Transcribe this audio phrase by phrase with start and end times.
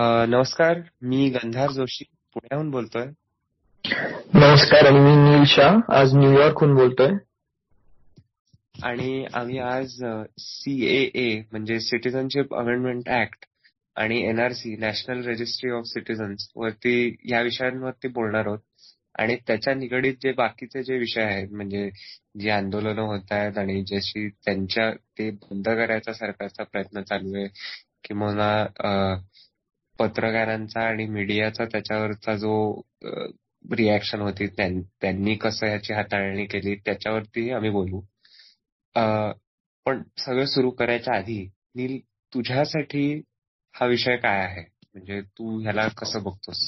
[0.00, 2.04] नमस्कार मी गंधार जोशी
[2.34, 3.04] पुण्याहून बोलतोय.
[4.34, 7.10] नमस्कार आणि मी नील शाह आज न्यूयॉर्कहून बोलतोय.
[8.82, 10.04] आणि आम्ही आज
[10.38, 13.46] सीएए म्हणजे सिटिझनशिप अमेंडमेंट ऍक्ट
[13.96, 18.58] आणि NRC national registry of citizens वरती या विषयांवरती बोलणार आहोत.
[19.18, 21.90] आणि त्याच्या निगडीत जे बाकीचे जे विषय आहेत म्हणजे
[22.40, 27.48] जी आंदोलनं होत आहेत आणि जशी त्यांच्या ते बंद करायचा सरकारचा प्रयत्न चालू आहे
[28.04, 28.64] किंवा
[29.98, 32.80] पत्रकारांचा आणि मीडियाचा त्याच्यावरचा जो
[33.64, 38.00] रिॲक्शन होती त्यांनी कसं याची हाताळणी केली त्याच्यावरती आम्ही बोलू.
[39.86, 41.42] पण सगळं सुरू करायच्या आधी
[41.74, 41.98] नील
[42.32, 43.22] तुझ्यासाठी
[43.74, 44.62] हा विषय काय आहे?
[44.94, 46.64] म्हणजे तू ह्याला कसं बघतोस?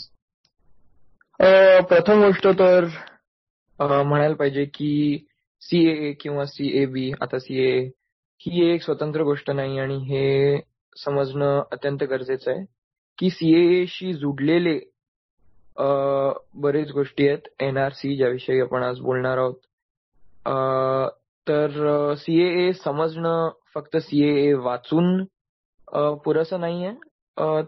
[1.88, 2.84] प्रथम गोष्ट तर
[3.78, 5.26] म्हणायला पाहिजे की
[5.62, 7.78] सीए किंवा सीएबी आता सीए
[8.40, 10.60] ही एक स्वतंत्र गोष्ट नाही आणि हे
[10.96, 12.64] समजणं अत्यंत गरजेचं आहे.
[13.20, 14.78] की सीएएशी जुडलेले
[16.62, 17.48] बरेच गोष्टी आहेत.
[17.60, 19.54] एनआरसी ज्याविषयी आपण आज बोलणार आहोत.
[21.46, 25.24] तर सीएए समजणं फक्त सीएए वाचून
[26.24, 26.92] पुरेसं नाहीये.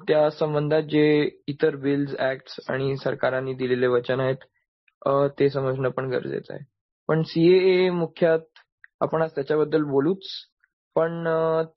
[0.08, 1.05] त्या संबंधात जे
[1.48, 4.45] इतर बिल्स ऍक्ट आणि सरकारांनी दिलेले वचन आहेत
[5.39, 6.64] ते समजणं पण गरजेचं आहे.
[7.08, 8.41] पण सीएए मुख्यात
[9.00, 10.27] आपण आज त्याच्याबद्दल बोलूच.
[10.95, 11.25] पण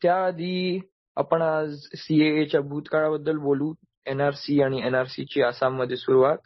[0.02, 0.80] त्याआधी
[1.18, 3.74] आपण आज सीएएच्या भूतकाळाबद्दल बोलू
[4.06, 6.38] एनआरसी आणि एनआरसी ची आसाममध्ये सुरुवात.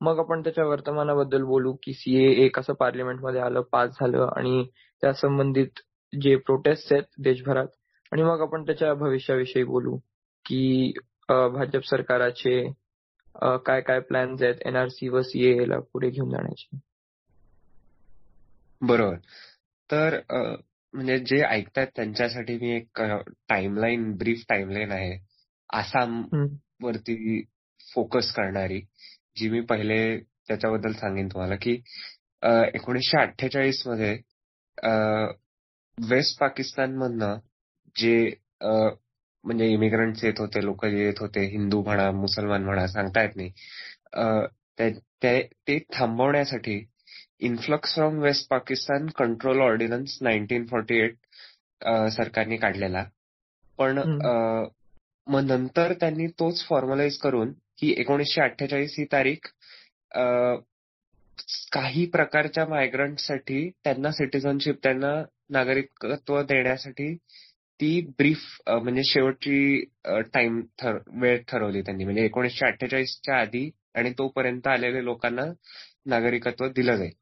[0.00, 4.64] मग आपण त्याच्या वर्तमानाबद्दल बोलू की सीएए कसं पार्लिमेंटमध्ये आलं पास झालं आणि
[5.02, 5.80] त्या संबंधित
[6.12, 7.66] जे प्रोटेस्ट आहेत देशभरात.
[8.12, 9.96] आणि मग आपण त्याच्या भविष्याविषयी बोलू
[10.46, 10.92] की
[11.28, 12.60] भाजप सरकाराचे
[13.66, 16.78] काय काय प्लॅन्स आहेत एनआरसी व सीएए ला पुढे घेऊन जाण्याचे.
[18.80, 19.16] बरोबर.
[19.90, 20.18] तर
[20.94, 23.00] म्हणजे जे ऐकतायत त्यांच्यासाठी मी एक
[23.48, 25.18] टाइमलाईन ब्रीफ टाइमलाईन आहे.
[25.70, 26.22] आसाम
[26.82, 27.42] वरती
[27.94, 28.80] फोकस करणारी
[29.36, 31.72] जी मी पहिले त्याच्याबद्दल सांगेन तुम्हाला की
[32.74, 34.12] एकोणीसशे अठ्ठेचाळीसमध्ये
[35.98, 37.38] वेस्ट पाकिस्तानमधनं
[37.96, 38.14] जे
[38.60, 38.68] अ,
[39.44, 43.50] म्हणजे इमिग्रंट्स येत होते लोक येत होते हिंदू म्हणा मुसलमान म्हणा सांगता येत नाही.
[45.66, 46.78] ते थांबवण्यासाठी
[47.40, 51.16] influx from west Pakistan control ordinance nineteen forty eight
[52.12, 53.04] सरकारने काढलेला.
[53.78, 53.98] पण
[55.26, 59.46] मग नंतर त्यांनी तोच फॉर्मलाइज करून ही एकोणीसशे अठ्ठेचाळीस ही तारीख
[61.72, 65.12] काही प्रकारच्या मायग्रंटसाठी त्यांना सिटिझनशिप त्यांना
[65.50, 67.14] नागरिकत्व देण्यासाठी
[67.80, 69.84] ती ब्रीफ म्हणजे शेवटची
[70.34, 70.60] टाइम
[71.20, 72.04] वेळ ठरवली त्यांनी.
[72.04, 75.44] म्हणजे एकोणीसशे अठ्ठेचाळीसच्या आधी आणि तोपर्यंत आलेल्या लोकांना
[76.06, 77.12] नागरिकत्व दिलं जाईल.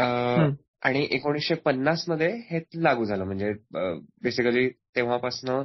[0.00, 3.24] आणि एकोणीसशे पन्नासमध्ये हे लागू झालं.
[3.24, 3.52] म्हणजे
[4.22, 5.62] बेसिकली तेव्हापासनं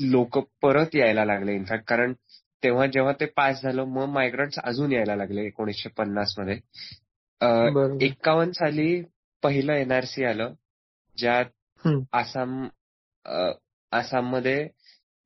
[0.00, 1.54] लोक परत यायला लागले.
[1.54, 2.12] इनफॅक्ट कारण
[2.62, 6.58] तेव्हा जेव्हा ते पास झालं मग मायग्रंट्स अजून यायला लागले एकोणीसशे पन्नासमध्ये.
[8.06, 9.02] एक्कावन्न साली
[9.42, 10.52] पहिलं एनआरसी आलं
[11.18, 12.66] ज्यात आसाम
[13.92, 14.68] आसाममध्ये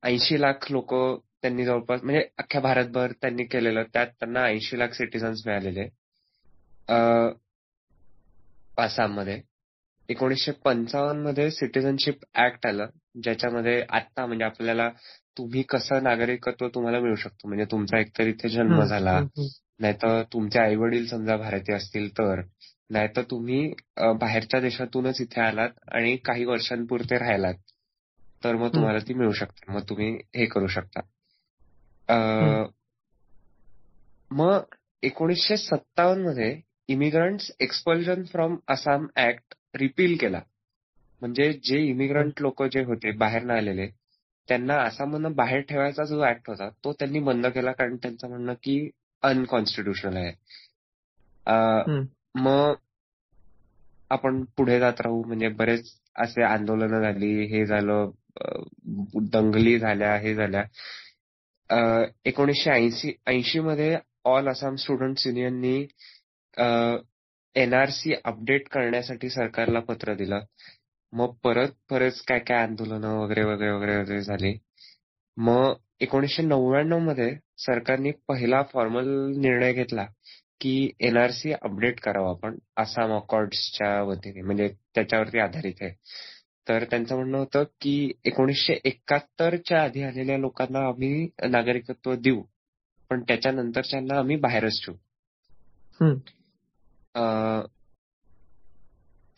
[0.03, 0.93] ऐंशी लाख लोक
[1.41, 5.87] त्यांनी जवळपास म्हणजे अख्ख्या भारतभर त्यांनी केलेलं त्यात त्यांना ऐंशी लाख सिटिझन्स मिळालेले.
[8.77, 9.41] आसाममध्ये.
[10.09, 12.87] एकोणीसशे पंचावन्नमध्ये सिटिझनशिप ऍक्ट आलं
[13.23, 14.89] ज्याच्यामध्ये आता म्हणजे आपल्याला
[15.37, 17.47] तुम्ही कसं नागरिकत्व तुम्हाला मिळू शकतो.
[17.47, 19.19] म्हणजे तुमचा एकतर इथे जन्म झाला
[19.79, 22.41] नाहीतर तुमचे आई वडील समजा भारतीय असतील तर
[22.89, 23.73] नाहीतर तुम्ही
[24.19, 27.53] बाहेरच्या देशातूनच इथे आलात आणि काही वर्षांपुरते राहिलात
[28.43, 29.71] तर मग तुम्हाला ती मिळू शकते.
[29.71, 31.01] मग तुम्ही हे करू शकता.
[34.31, 36.59] मग एकोणीसशे सत्तावन्नमध्ये
[36.91, 40.41] immigrants expulsion from Assam act repeal केला.
[41.21, 43.87] म्हणजे जे इमिग्रंट लोक जे होते बाहेर न आलेले
[44.49, 48.89] त्यांना आसाममधनं बाहेर ठेवायचा जो ऍक्ट होता तो त्यांनी बंद केला कारण त्यांचं म्हणणं की
[49.23, 50.31] अनकॉन्स्टिट्युशनल आहे.
[52.35, 52.73] मग
[54.11, 55.23] आपण पुढे जात राहू.
[55.23, 58.09] म्हणजे बरेच असे आंदोलनं झाली हे झालं
[59.33, 60.63] दंगली झाल्या हे झाल्या.
[62.25, 65.85] एकोणीसशे ऐंशी ऐंशी मध्ये ऑल आसाम स्टुडंट्स युनियननी
[67.55, 70.39] एनआरसी अपडेट करण्यासाठी सरकारला पत्र दिलं.
[71.13, 74.57] मग परत बरेच काय काय आंदोलनं वगैरे वगैरे वगैरे वगैरे झाली.
[75.37, 79.07] मग एकोणीसशे नव्याण्णवमध्ये सरकारने पहिला फॉर्मल
[79.37, 80.05] निर्णय घेतला
[80.61, 84.41] की एनआरसी अपडेट करावं आपण आसाम अकॉर्ड्सच्या वतीने.
[84.41, 85.91] म्हणजे त्याच्यावरती आधारित आहे.
[86.67, 92.41] तर त्यांचं म्हणणं होतं की एकोणीसशे एकाहत्तरच्या आधी आलेल्या लोकांना आम्ही नागरिकत्व देऊ.
[93.09, 94.97] पण त्याच्यानंतरच्यांना आम्ही बाहेरच ठेवू.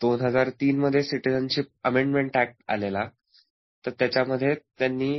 [0.00, 3.04] दोन हजार तीन मध्ये सिटिझनशिप अमेंडमेंट ऍक्ट आलेला.
[3.84, 5.12] तर त्याच्यामध्ये त्यांनी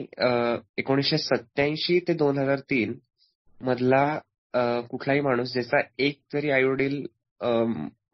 [0.78, 2.94] एकोणीसशे सत्याऐंशी ते दोन हजार तीन
[3.62, 7.06] मधला कुठलाही माणूस ज्याचा एक जरी आई वडील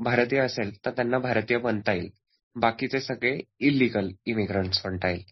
[0.04, 2.10] भारतीय असेल तर त्यांना भारतीय बनता येईल.
[2.56, 3.38] बाकीचे सगळे
[3.68, 5.24] इलिगल इमिग्रंट्स म्हणता येईल.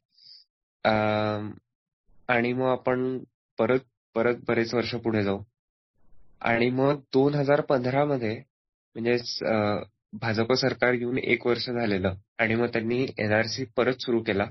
[2.30, 3.18] आणि मग आपण
[3.60, 3.80] परत
[4.16, 5.42] परत बरेच वर्ष पुढे जाऊ.
[6.42, 8.42] आणि मग दोन हजार पंधरा मध्ये
[9.00, 9.88] म्हणजे
[10.22, 14.46] भाजप सरकार येऊन एक वर्ष झालेलं आणि मग त्यांनी एनआरसी परत सुरू केला.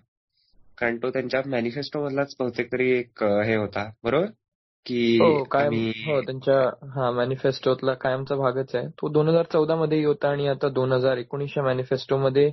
[0.79, 3.91] कारण तो त्यांच्या मॅनिफेस्टो मधलाच बहुतेक तरी एक हे होता.
[4.05, 4.27] बरोबर?
[4.87, 5.75] की हो कायम
[6.07, 6.59] हो त्यांच्या
[6.95, 8.87] हा मॅनिफेस्टोतला कायमचा भागच आहे.
[8.89, 12.51] तो दोन हजार चौदा मध्ये होता आणि आता दोन हजार एकोणीसच्या मॅनिफेस्टो मध्ये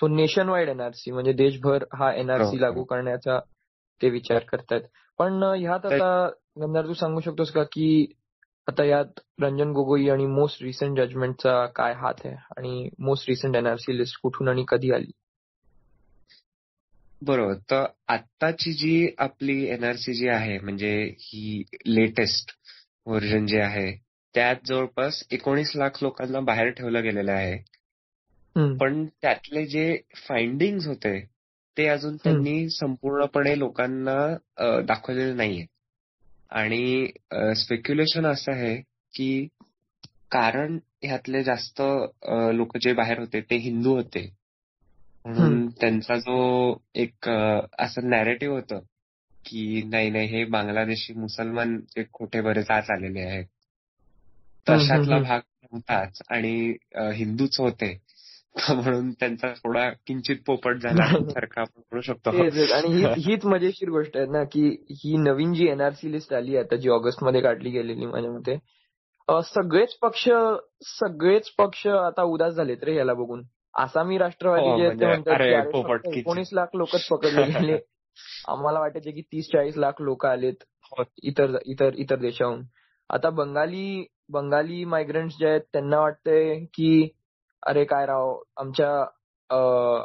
[0.00, 3.38] तो नेशन वाईड एनआरसी म्हणजे देशभर हा एनआरसी लागू करण्याचा
[4.00, 4.80] ते विचार करतायत.
[5.18, 6.28] पण ह्यात आता
[6.60, 8.06] गंधार तू सांगू शकतोस का की
[8.68, 12.34] आता यात रंजन गोगोई आणि मोस्ट रिसेंट जजमेंटचा काय हात आहे?
[12.56, 15.10] आणि मोस्ट रिसेंट एनआरसी लिस्ट कुठून आणि कधी आली?
[17.22, 17.54] बरोबर.
[17.54, 22.50] तर आत्ताची जी आपली एनआरसी जी आहे म्हणजे ही लेटेस्ट
[23.06, 23.92] व्हर्जन जे आहे
[24.34, 27.56] त्यात जवळपास एकोणीस लाख लोकांना बाहेर ठेवलं गेलेलं आहे.
[28.76, 31.20] पण त्यातले जे फाइंडिंग होते
[31.78, 35.64] ते अजून त्यांनी संपूर्णपणे लोकांना दाखवलेले नाहीये.
[36.50, 37.06] आणि
[37.56, 38.76] स्पेक्युलेशन असं आहे
[39.14, 39.46] की
[40.30, 41.82] कारण ह्यातले जास्त
[42.54, 44.28] लोक जे बाहेर होते ते हिंदू होते.
[45.24, 46.36] म्हणून त्यांचा जो
[46.94, 47.28] एक
[47.78, 48.80] असं नॅरेटिव्ह होतं
[49.44, 53.44] की नाही नाही हे बांगलादेशी मुसलमान एक खोटे बरेच आज आलेले आहेत.
[54.66, 56.54] तशातला भाग नव्हताच आणि
[57.14, 57.96] हिंदूच होते.
[58.74, 62.30] म्हणून त्यांचा थोडा किंचित पोपट झाला सारखा आपण म्हणू शकतो.
[62.30, 66.88] आणि हीच मजेशीर गोष्ट आहे ना की ही नवीन जी एनआरसी लिस्ट आली आता जी
[66.88, 68.58] ऑगस्टमध्ये काढली गेलेली माझ्या मते
[69.28, 70.28] सगळेच पक्ष
[70.82, 73.42] सगळेच पक्ष आता उदास झालेत रे याला बघून.
[73.74, 77.78] आसामी राष्ट्रवादी जे ते म्हणतात एकोणीस लाख लोकच पकडले गेले.
[78.48, 81.02] आम्हाला वाटायचे की तीस चाळीस लाख लोक आलेत हो.
[81.22, 82.62] इतर इतर इतर देशाहून.
[83.10, 87.08] आता बंगाली बंगाली मायग्रंट्स जे आहेत त्यांना वाटतंय की
[87.66, 88.90] अरे काय राव आमच्या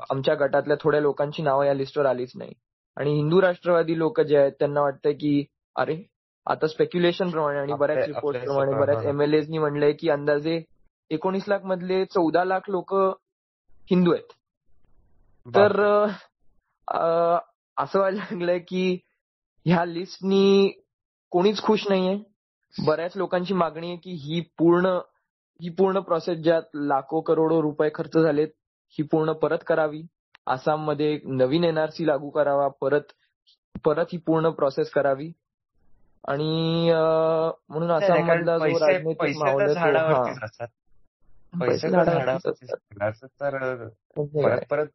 [0.10, 2.54] आमच्या गटातल्या थोड्या लोकांची नावं या लिस्टवर आलीच नाही.
[2.98, 5.44] आणि हिंदू राष्ट्रवादी लोक जे आहेत त्यांना वाटतंय की
[5.76, 5.96] अरे
[6.48, 10.62] आता स्पेक्युलेशन प्रमाणे आणि बऱ्याच रिपोर्ट प्रमाणे बऱ्याच एमएलएनी म्हणलंय की अंदाजे
[11.12, 12.94] एकोणीस लाख मधले चौदा लाख लोक
[13.92, 14.32] हिंदू आहेत.
[15.46, 15.82] तर
[17.78, 18.98] असं व्हायला लागलंय की
[19.66, 20.72] ह्या लिस्टनी
[21.32, 22.18] कोणीच खुश नाहीये.
[22.76, 24.98] बऱ्याच लोकांची मागणी आहे की ही पूर्ण
[25.62, 28.48] ही पूर्ण प्रोसेस ज्यात लाखो करोडो रुपये खर्च झालेत
[28.98, 30.02] ही पूर्ण परत करावी.
[30.48, 33.12] आसाममध्ये नवीन एनआरसी लागू करावा परत
[33.86, 35.32] परत ही पूर्ण प्रोसेस करावी.
[36.28, 36.92] आणि
[37.70, 39.74] म्हणून आसाम मधला जो राजनैतिक माहोल
[41.54, 41.90] पैसे
[43.40, 44.88] तर परत परत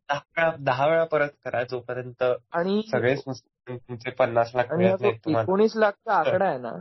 [0.58, 2.22] दहा वेळा परत करा जोपर्यंत
[2.52, 6.72] आणि सगळेच तुमचे पन्नास लाख एकोणीस लाखचा आकडा आहे ना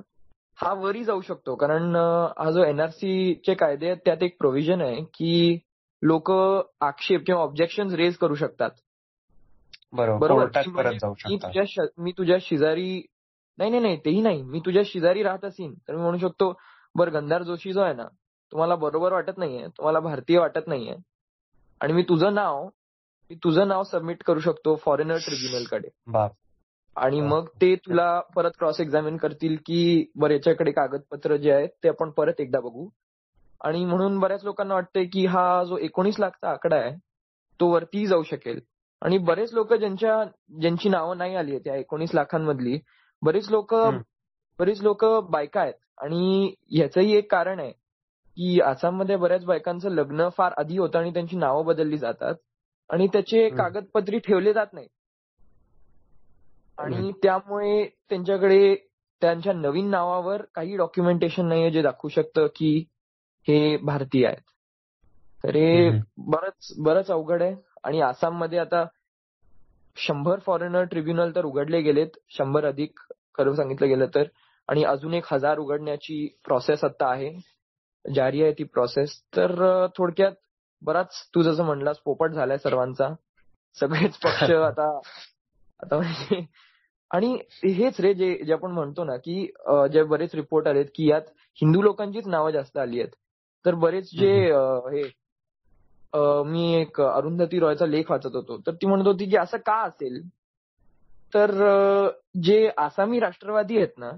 [0.57, 1.55] हा वरी जाऊ शकतो.
[1.55, 1.95] कारण
[2.37, 5.59] हा जो एनआरसी चे कायदे आहेत त्यात एक प्रोव्हिजन आहे की
[6.01, 6.31] लोक
[6.81, 8.71] आक्षेप किंवा ऑब्जेक्शन रेज करू शकतात.
[9.93, 10.27] बरोबर.
[11.97, 13.01] मी तुझ्या शेजारी
[13.57, 14.43] नाही नाही नाही तेही नाही.
[14.43, 15.73] मी तुझ्या शेजारी राहत असेन.
[15.73, 16.59] तर मी म्हणू शकतो
[16.95, 18.05] बरं गंधार जोशी जो आहे ना
[18.51, 20.95] तुम्हाला बरोबर वाटत नाहीये तुम्हाला भारतीय वाटत नाहीये.
[21.81, 22.65] आणि मी तुझं नाव
[23.29, 25.87] मी तुझं नाव सबमिट करू शकतो फॉरेनर ट्रिब्युनलकडे.
[26.95, 31.89] आणि मग ते तुला परत क्रॉस एक्झामिन करतील की बरं याच्याकडे कागदपत्र जे आहेत ते
[31.89, 32.87] आपण परत एकदा बघू.
[33.61, 36.95] आणि म्हणून बऱ्याच लोकांना वाटतंय की हा जो एकोणीस लाखचा आकडा आहे
[37.59, 38.59] तो वरती जाऊ शकेल.
[39.01, 40.23] आणि बरेच लोक ज्यांच्या
[40.61, 42.79] ज्यांची नावं नाही आली त्या एकोणीस लाखांमधली
[43.21, 43.73] बरीच लोक
[44.59, 45.73] बरीच लोक बायका आहेत.
[45.97, 51.37] आणि ह्याचंही एक कारण आहे की आसाममध्ये बऱ्याच बायकांचं लग्न फार आधी होतं आणि त्यांची
[51.37, 52.35] नावं बदलली जातात.
[52.89, 54.87] आणि त्याचे कागदपत्री ठेवले जात नाही
[56.77, 58.75] आणि त्यामुळे त्यांच्याकडे
[59.21, 62.85] त्यांच्या नवीन नावावर काही डॉक्युमेंटेशन नाहीये जे दाखवू शकतं की
[63.47, 64.41] हे भारतीय आहेत.
[65.43, 67.55] तर हे बरंच बरंच अवघड आहे.
[67.83, 68.85] आणि आसाममध्ये आता
[69.95, 72.99] शंभर फॉरेनर ट्रिब्युनल तर उघडले गेलेत शंभर अधिक
[73.37, 74.23] खरं सांगितलं गेलं तर.
[74.67, 77.33] आणि अजून एक हजार उघडण्याची प्रोसेस आता आहे.
[78.15, 80.31] जारी आहे ती प्रोसेस तर थोडक्यात
[80.81, 83.09] बराच तू जसं म्हणलास पोपट झालाय सर्वांचा.
[83.79, 84.99] सगळेच पक्ष आता
[85.83, 86.45] आता म्हणजे
[87.11, 89.45] आणि हेच रे जे जे आपण म्हणतो ना की
[89.93, 91.21] जे बरेच रिपोर्ट आलेत की यात
[91.61, 93.11] हिंदू लोकांचीच नावं जास्त आली आहेत.
[93.65, 94.31] तर बरेच जे
[94.91, 95.03] हे
[96.45, 98.57] मी एक अरुंधती रॉयचा लेख वाचत होतो.
[98.57, 100.21] तर ती म्हणत होती की असं का असेल?
[101.33, 101.51] तर
[102.43, 104.11] जे आसामी राष्ट्रवादी आहेत ना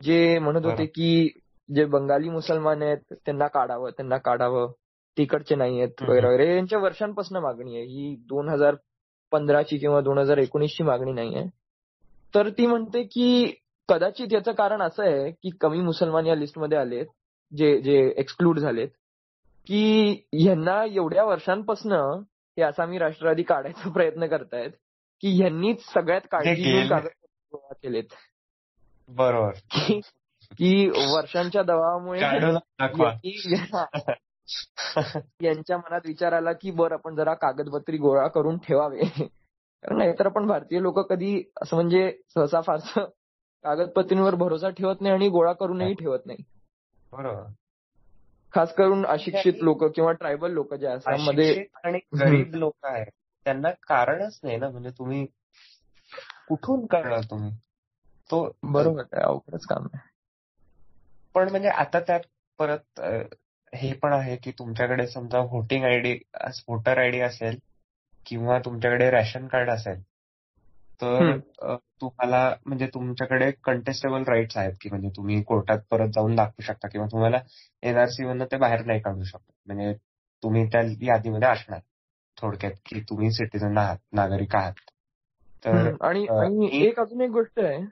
[0.00, 1.28] जे म्हणत होते की
[1.68, 4.72] जे बंगाली मुसलमान आहेत त्यांना काढावं त्यांना काढावं
[5.16, 7.84] तिकडचे नाही आहेत वगैरे वगैरे यांच्या वर्षांपासून मागणी आहे.
[7.84, 8.74] ही दोन हजार
[9.32, 11.44] पंधराची किंवा दोन हजार एकोणीसची मागणी नाहीये
[12.34, 13.54] तर ती म्हणते की
[13.88, 17.06] कदाचित याचं कारण असं आहे की कमी मुसलमान या लिस्टमध्ये आलेत
[17.56, 18.88] जे जे एक्सक्लूड झालेत
[19.66, 22.22] की ह्यांना एवढ्या वर्षांपासनं
[22.56, 24.70] हे आसामी राष्ट्रवादी काढायचा प्रयत्न करतायत
[25.20, 26.88] की ह्यांनीच सगळ्यात काळजी घेऊन.
[26.88, 28.04] कागदपत्र गोळा केलेत.
[29.08, 29.50] बरोबर.
[30.52, 32.20] की वर्षांच्या दबावामुळे
[35.40, 39.00] यांच्या मनात विचार आला की बरं आपण जरा कागदपत्री गोळा करून ठेवावे.
[39.82, 43.04] कारण नाहीतर आपण भारतीय लोक कधी असं म्हणजे सहसा फारसं
[43.64, 46.38] कागदपत्रींवर भरोसा ठेवत नाही आणि गोळा करूनही ठेवत नाही.
[47.12, 47.42] बरोबर.
[48.54, 53.06] खास करून अशिक्षित लोक किंवा ट्रायबल लोक जे आसाममध्ये अशिक्षित आणि गरीब लोक आहेत.
[53.44, 55.26] त्यांना कारणच नाही ना म्हणजे तुम्ही
[56.48, 57.50] कुठून करणार तुम्ही?
[58.30, 60.08] तो बरोबर आहे अवघडच काम आहे.
[61.34, 62.20] पण म्हणजे आता त्यात
[62.58, 63.00] परत
[63.74, 67.58] हे पण आहे की तुमच्याकडे समजा व्होटिंग आयडी व्होटर आयडी असेल
[68.30, 70.02] किंवा तुमच्याकडे रॅशन कार्ड असेल
[71.02, 71.36] तर
[72.00, 77.06] तुम्हाला म्हणजे तुमच्याकडे कंटेस्टेबल राईट्स आहेत की म्हणजे तुम्ही कोर्टात परत जाऊन दाखवू शकता किंवा
[77.06, 77.38] तुम्हाला
[77.82, 79.52] एनआरसी मधनं ते बाहेर नाही काढू शकत.
[79.66, 79.92] म्हणजे
[80.42, 81.80] तुम्ही त्या यादीमध्ये असणार
[82.36, 84.74] थोडक्यात की तुम्ही सिटीजन आहात नागरिक आहात.
[85.64, 86.22] तर आणि
[86.72, 87.84] एक- अजून एक गोष्ट आहे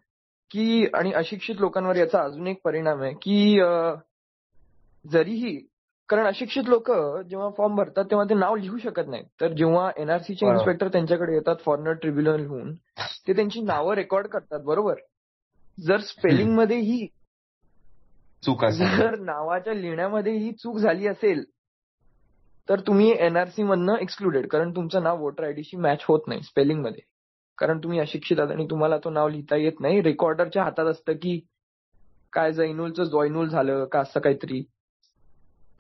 [0.50, 3.61] की आणि अशिक्षित लोकांवर याचा अजून एक परिणाम आहे की
[5.04, 5.59] जरीही
[6.09, 6.91] कारण अशिक्षित लोक
[7.31, 9.25] जेव्हा फॉर्म भरतात तेव्हा ते नाव लिहू शकत नाहीत.
[9.41, 10.47] तर जेव्हा एनआरसीचे.
[10.47, 12.75] इन्स्पेक्टर त्यांच्याकडे येतात फॉरेनर ट्रिब्युनलहून
[13.27, 14.95] ते त्यांची नावं रेकॉर्ड करतात बरोबर?
[15.79, 17.07] जर स्पेलिंग मध्येही
[18.43, 18.97] चूक असेल.
[18.99, 21.45] जर नावाच्या लिहिण्यामध्ये ही चूक झाली असेल
[22.69, 27.00] तर तुम्ही एनआरसी मधनं एक्सक्लुडेड कारण तुमचं नाव वोटर आयडीशी मॅच होत नाही स्पेलिंगमध्ये.
[27.59, 30.00] कारण तुम्ही अशिक्षित आहात आणि तुम्हाला तो नाव लिहिता येत नाही.
[30.00, 31.41] रेकॉर्डरच्या हातात असतं की
[32.33, 34.62] काय जैनुलचं जॉयनुल झालं का असं काहीतरी.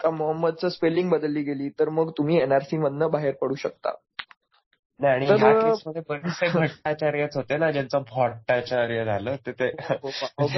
[0.00, 3.90] का मोहम्मदचं स्पेलिंग बदलली गेली तर मग तुम्ही एनआरसी मधनं बाहेर पडू शकता.
[5.00, 9.70] आणि बरेचसे भट्टाचार्यच होते ना ज्यांचं भट्टाचार्य झालं ते ते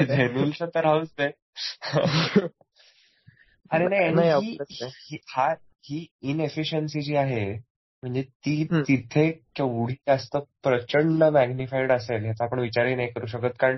[0.05, 1.25] झेनुलचं तर राहूच दे
[3.71, 4.87] अरे नाही आणि नाही, ही-.
[4.87, 5.55] ही- हा
[5.85, 7.55] ही इनएफिशियन्सी जी आहे
[8.03, 8.65] म्हणजे ती.
[8.65, 13.53] तिथे केवढी जास्त प्रचंड मॅग्निफाईड असेल ह्याचा आपण विचारही नाही करू शकत.
[13.61, 13.77] कारण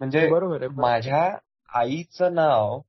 [0.00, 1.36] म्हणजे बरोबर माझ्या
[1.74, 2.80] आईचं नाव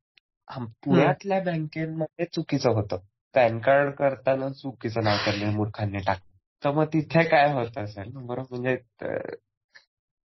[0.57, 2.97] पुण्यातल्या बँकेमध्ये चुकीचं होतं.
[3.35, 6.37] पॅन कार्ड करताना चुकीचं नाव त्यांनी मूर्खांनी टाकलं.
[6.63, 8.11] तर मग तिथे काय होत असेल?
[8.15, 8.75] बरोबर म्हणजे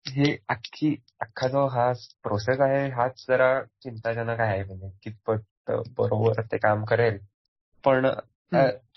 [0.06, 4.62] हे अख्खी अख्खा जो हा प्रोसेस आहे हाच जरा चिंताजनक आहे.
[4.64, 7.18] म्हणजे कितपत बरोबर ते काम करेल.
[7.84, 8.08] पण.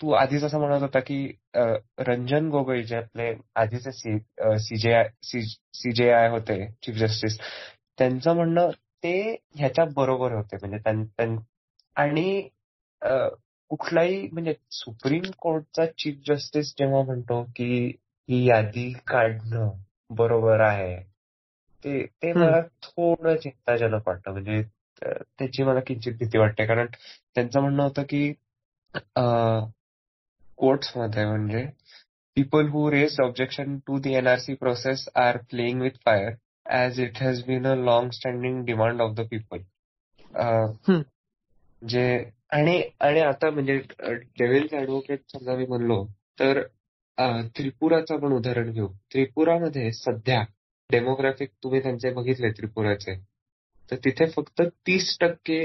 [0.00, 1.16] तू आधीच असं म्हणत होता की
[1.98, 3.90] रंजन गोगोई जे आपले आधीचे
[4.58, 7.38] सीजेआय होते चीफ जस्टिस
[7.98, 8.70] त्यांचं म्हणणं
[9.04, 9.12] ते
[9.56, 10.56] ह्याच्या बरोबर होते.
[10.60, 11.36] म्हणजे त्यां-
[11.96, 12.48] आणि
[13.70, 17.86] कुठलाही म्हणजे सुप्रीम कोर्टचा चीफ जस्टिस जेव्हा म्हणतो की
[18.28, 19.70] ही यादी काढणं
[20.16, 20.96] बरोबर आहे
[21.84, 22.32] ते ते.
[22.32, 24.30] मला थोडं चिंताजनक वाटतं.
[24.32, 24.62] म्हणजे
[25.02, 26.66] त्याची मला किंचित भीती वाटते.
[26.66, 26.86] कारण
[27.34, 28.32] त्यांचं म्हणणं होतं की
[30.56, 31.66] कोर्ट्समध्ये म्हणजे
[32.36, 36.32] people who raised objection to the NRC process are playing with fire.
[36.66, 39.62] As it has been a long-standing demand of the people.
[40.88, 41.00] हम्म.
[41.82, 43.76] जे आणि आणि आता म्हणजे
[44.38, 46.04] डेव्हिल्स ऍडव्होकेट समजा मी म्हणलो
[46.40, 46.62] तर
[47.56, 50.42] त्रिपुराचं आपण उदाहरण घेऊ त्रिपुरामध्ये सध्या
[50.90, 53.14] डेमोग्राफिक तुम्ही त्यांचे बघितले त्रिपुराचे
[53.90, 55.64] तर तिथे फक्त तीस टक्के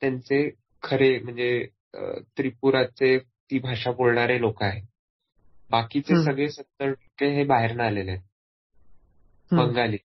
[0.00, 0.50] त्यांचे
[0.82, 1.66] खरे म्हणजे
[2.36, 4.82] त्रिपुराचे ती भाषा बोलणारे लोक आहेत
[5.70, 6.24] बाकीचे.
[6.24, 8.22] सगळे सत्तर टक्के हे बाहेरनं आलेले आहेत.
[9.52, 9.96] बंगाली.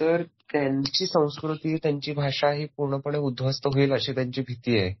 [0.00, 4.94] तर त्यांची संस्कृती त्यांची भाषा ही पूर्णपणे उद्ध्वस्त होईल अशी त्यांची भीती आहे.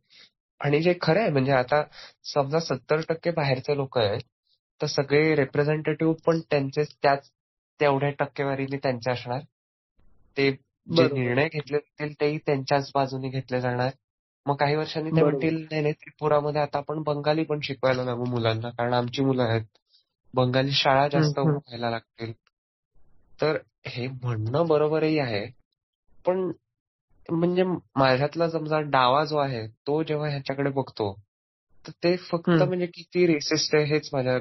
[0.60, 1.82] आणि जे खरं आहे म्हणजे आता
[2.24, 4.20] समजा सत्तर टक्के बाहेरचे लोक आहेत
[4.80, 7.30] तर सगळे रिप्रेझेंटेटिव्ह पण त्यांचे त्याच
[7.80, 9.40] तेवढ्या टक्केवारीने त्यांचे असणार.
[10.36, 11.08] ते जे.
[11.08, 13.90] निर्णय घेतले जातील तेही त्यांच्याच बाजूने घेतले जाणार.
[14.46, 15.22] मग काही वर्षांनी ते.
[15.22, 19.64] म्हणतील नाही नाही त्रिपुरामध्ये आता आपण बंगाली पण शिकवायला लागू मुलांना कारण आमची मुलं आहेत.
[20.34, 21.38] बंगाली शाळा जास्त.
[21.38, 22.32] व्हायला लागतील
[23.40, 25.46] तर हे म्हणणं बरोबरही आहे
[26.26, 26.50] पण
[27.28, 27.62] म्हणजे
[27.96, 31.12] माझ्यातला समजा डावा जो आहे तो जेव्हा ह्याच्याकडे बघतो
[31.84, 32.50] तर ते फक्त.
[32.50, 34.36] म्हणजे किती रेसिस्ट आहे हेच माझ्या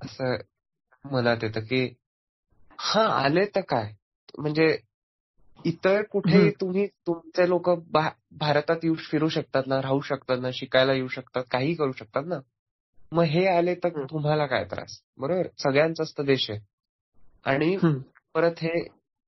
[0.00, 0.36] असं
[1.04, 1.94] मनात येतं की
[2.78, 3.92] हा आले तर काय
[4.38, 4.78] म्हणजे
[5.64, 6.50] इतर कुठे.
[6.50, 7.70] तुम्ही तुमचे लोक
[8.32, 12.38] भारतात येऊ फिरू शकतात ना राहू शकतात ना शिकायला येऊ शकतात काही करू शकतात ना
[13.12, 14.04] मग हे आले तर.
[14.10, 15.00] तुम्हाला काय त्रास?
[15.18, 15.46] बरोबर?
[15.58, 16.60] सगळ्यांचाच तर देश आहे.
[17.46, 17.76] आणि.
[18.34, 18.80] परत हे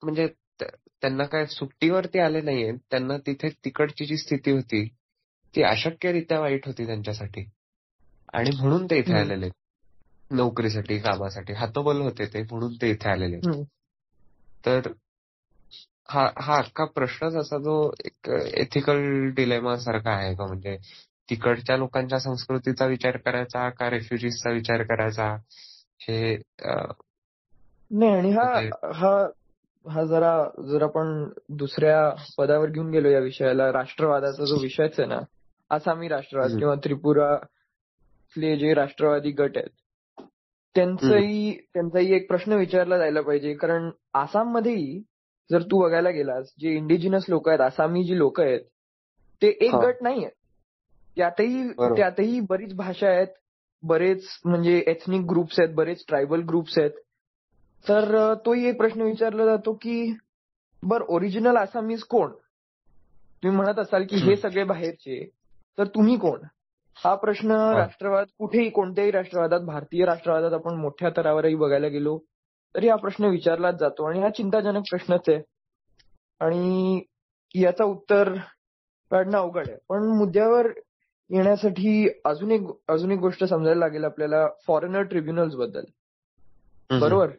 [0.03, 0.27] म्हणजे
[0.61, 2.73] त्यांना काय सुट्टीवरती आले नाहीये.
[2.91, 4.87] त्यांना तिथे तिकडची जी स्थिती होती
[5.55, 7.45] ती अशक्यरित्या वाईट होती त्यांच्यासाठी.
[8.35, 9.13] आणि म्हणून ते इथे.
[9.13, 9.49] आलेले
[10.31, 11.53] नोकरीसाठी कामासाठी.
[11.53, 13.41] हातोबल होते ते म्हणून ते इथे आलेले.
[14.67, 14.93] तर
[16.09, 17.75] हा हा अख्खा प्रश्नच असा जो
[18.05, 20.47] एक एथिकल डिलेमा सारखा आहे का?
[20.47, 20.77] म्हणजे
[21.29, 25.27] तिकडच्या लोकांच्या संस्कृतीचा विचार करायचा का रेफ्युजीजचा विचार करायचा
[26.01, 26.35] हे
[27.91, 29.17] नाही आणि हा म्हणजे- हा
[29.87, 30.33] हा जरा
[30.69, 35.19] जर आपण दुसऱ्या पदावर घेऊन गेलो या विषयाला राष्ट्रवादाचा जो विषयच आहे ना
[35.71, 36.59] आसामी राष्ट्रवाद.
[36.59, 40.23] किंवा त्रिपुरातले जे राष्ट्रवादी गट आहेत
[40.77, 45.03] त्यांचाही त्यांचाही एक प्रश्न विचारला जायला पाहिजे कारण आसाममध्येही
[45.51, 48.61] जर तू बघायला गेलास जे इंडिजिनस लोक आहेत आसामी जी लोक आहेत
[49.43, 49.75] ते एक.
[49.75, 50.29] गट नाहीये
[51.17, 51.69] त्यातही.
[51.97, 53.29] त्यातही बरीच भाषा आहेत
[53.83, 56.91] बरेच म्हणजे एथनिक ग्रुप्स आहेत बरेच ट्रायबल ग्रुप्स आहेत.
[57.85, 60.13] तर तोही एक प्रश्न विचारला जातो की
[60.83, 62.31] बर ओरिजिनल आसामीज कोण?
[63.43, 64.37] तुम्ही म्हणत असाल की हे.
[64.37, 65.25] सगळे बाहेरचे
[65.79, 66.41] तर तुम्ही कोण?
[66.97, 72.19] हा प्रश्न राष्ट्रवाद कुठेही कोणत्याही राष्ट्रवादात भारतीय राष्ट्रवादात आपण मोठ्या तरावरही बघायला गेलो
[72.75, 75.41] तरी हा प्रश्न विचारलाच जातो आणि हा चिंताजनक प्रश्नच आहे.
[76.41, 77.01] आणि
[77.55, 78.33] याचं उत्तर
[79.11, 79.77] काढणं अवघड आहे.
[79.89, 80.71] पण मुद्द्यावर
[81.35, 85.85] येण्यासाठी अजून एक अजून एक गोष्ट समजायला लागेल आपल्याला फॉरेनर ट्रिब्युनल्सबद्दल.
[87.01, 87.31] बरोबर?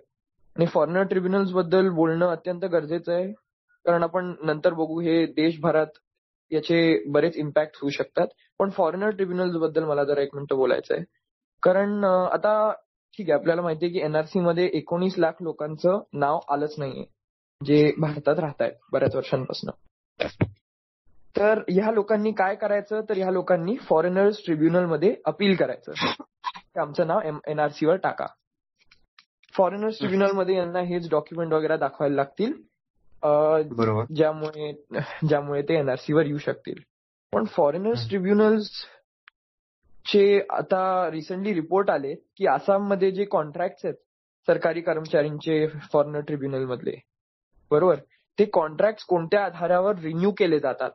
[0.56, 3.32] आणि फॉरेनर ट्रिब्युनल्सबद्दल बोलणं अत्यंत गरजेचं आहे.
[3.86, 5.88] कारण आपण नंतर बघू हे देशभरात
[6.52, 8.28] याचे बरेच इम्पॅक्ट होऊ शकतात.
[8.60, 11.04] पण फॉरेनर ट्रिब्युनल्सबद्दल मला जरा एक मिनिटं बोलायचं आहे.
[11.64, 12.72] कारण आता
[13.18, 17.06] ठीक आहे आपल्याला माहितीये की एनआरसी मध्ये एकोणीस लाख लोकांचं नाव आलंच नाहीये.
[17.66, 19.70] जे भारतात राहत आहेत बऱ्याच वर्षांपासून.
[21.38, 23.02] तर ह्या लोकांनी काय करायचं?
[23.10, 25.92] तर ह्या लोकांनी फॉरेनर्स ट्रिब्युनलमध्ये अपील करायचं.
[26.82, 28.26] आमचं नाव एनआरसी वर टाका.
[29.56, 32.54] फॉरेनर्स ट्रिब्युनलमध्ये यांना हेच डॉक्युमेंट वगैरे दाखवायला लागतील.
[34.16, 34.72] ज्यामुळे
[35.28, 36.82] ज्यामुळे ते एनआरसी वर येऊ शकतील.
[37.34, 38.08] पण फॉरेनर्स.
[38.10, 38.70] ट्रिब्युनल्स
[40.06, 43.96] चे आता रिसेंटली रिपोर्ट आले की आसाममध्ये जे कॉन्ट्रॅक्ट आहेत
[44.48, 46.96] सरकारी कर्मचाऱ्यांचे फॉरेनर ट्रिब्युनल मधले
[47.72, 47.96] बरोबर?
[48.40, 50.92] ते कॉन्ट्रॅक्ट कोणत्या आधारावर रिन्यू केले जातात?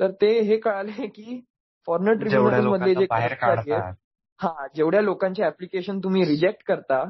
[0.00, 1.40] तर ते हे कळाले की
[1.86, 3.94] फॉरेनर ट्रिब्युनल लोकांना जे आहेत,
[4.40, 7.04] हा जेवढ्या लोकांचे ऍप्लिकेशन तुम्ही रिजेक्ट करता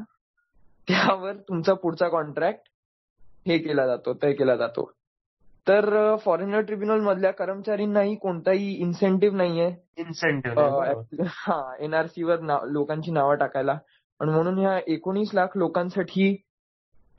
[0.89, 2.69] त्यावर तुमचा पुढचा कॉन्ट्रॅक्ट
[3.47, 4.93] हे केला जातो तय केला जातो.
[5.69, 9.75] तर फॉरेनर ट्रिब्युनल मधल्या कर्मचाऱ्यांनाही कोणताही इन्सेंटिव्ह नाहीये.
[9.97, 13.79] इन्सेंटिव्ह हा एनआरसी वर लोकांची नावं टाकायला.
[14.21, 16.37] आणि म्हणून ह्या एकोणीस लाख लोकांसाठी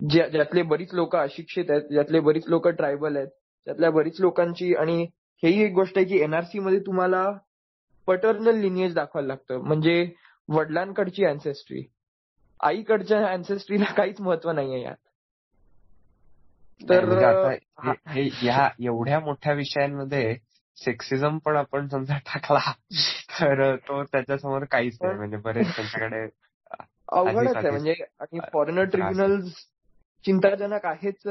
[0.10, 3.28] ज्या- ज्यातले बरीच लोक अशिक्षित आहेत ज्यातले बरीच लोक ट्रायबल आहेत
[3.66, 5.06] त्यातल्या बरीच लोकांची आणि
[5.44, 7.30] हेही एक गोष्ट आहे की एनआरसी मध्ये तुम्हाला
[8.08, 9.62] पटर्नल लिनिएज दाखवायला लागतं.
[9.64, 10.12] म्हणजे
[10.50, 11.84] वडिलांकडची अँसेस्ट्री
[12.60, 14.96] आईकडच्या अँसेस्ट्रीला काहीच महत्त्व नाहीये यात.
[16.82, 20.36] तर म्हणजे ह्या एवढ्या मोठ्या विषयांमध्ये
[20.78, 22.72] सेक्सिझम पण आपण समजा टाकला
[23.40, 25.16] तर तो त्याच्यासमोर काहीच नाही.
[25.16, 26.28] म्हणजे बरेच त्यांच्याकडे
[27.08, 27.70] अवघडच आहे.
[27.70, 28.84] म्हणजे आणि फॉरेनर.
[28.84, 29.54] ट्रिब्युनल्स
[30.26, 31.28] चिंताजनक आहेच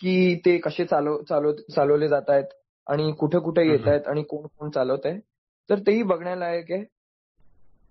[0.00, 2.52] की ते कसे चालव चालव चालवले जात आहेत
[2.86, 3.86] आणि कुठे कुठे येत.
[3.88, 5.18] आहेत आणि कोण कोण चालवत आहे.
[5.70, 6.84] तर तेही बघण्यालायक आहे.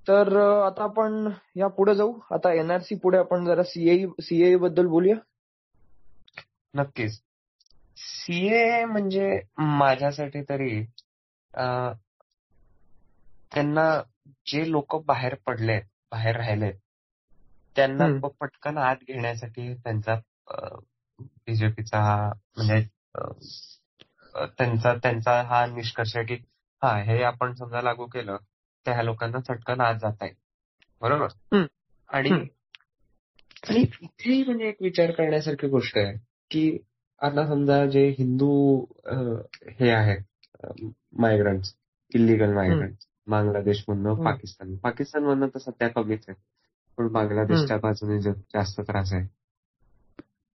[0.07, 2.13] तर आता आपण या पुढे जाऊ.
[2.31, 5.15] आता एनआरसी पुढे आपण जरा सीए सीए बद्दल बोलूया.
[6.73, 7.21] नक्कीच.
[7.97, 10.83] सीए म्हणजे माझ्यासाठी तरी
[13.51, 13.83] त्यांना
[14.47, 16.73] जे लोक बाहेर पडलेत बाहेर राहिलेत
[17.75, 18.07] त्यांना
[18.39, 20.15] पटकन आत घेण्यासाठी त्यांचा
[21.19, 22.81] बीजेपीचा हा म्हणजे
[24.35, 26.33] त्यांचा त्यांचा हा निष्कर्ष आहे की
[26.83, 28.37] हा हे आपण समजा लागू केलं
[28.87, 30.35] तर ह्या लोकांना चटकन आत जाता येईल
[31.01, 31.65] बरोबर.
[32.09, 32.47] आणि
[33.75, 36.17] इथेही म्हणजे एक विचार करण्यासारखी गोष्ट आहे
[36.51, 36.77] की
[37.21, 38.85] आता समजा जे हिंदू
[39.79, 40.21] हे आहेत
[41.13, 41.75] मायग्रंट्स
[42.15, 44.25] इलिगल मायग्रंट्स बांगलादेशमधनं हम्म.
[44.25, 44.75] पाकिस्तान.
[44.75, 46.41] पाकिस्तानमधनं तर सध्या कमीच आहे.
[46.97, 48.21] पण बांगलादेशच्या बाजूने
[48.53, 49.27] जास्त त्रास आहे.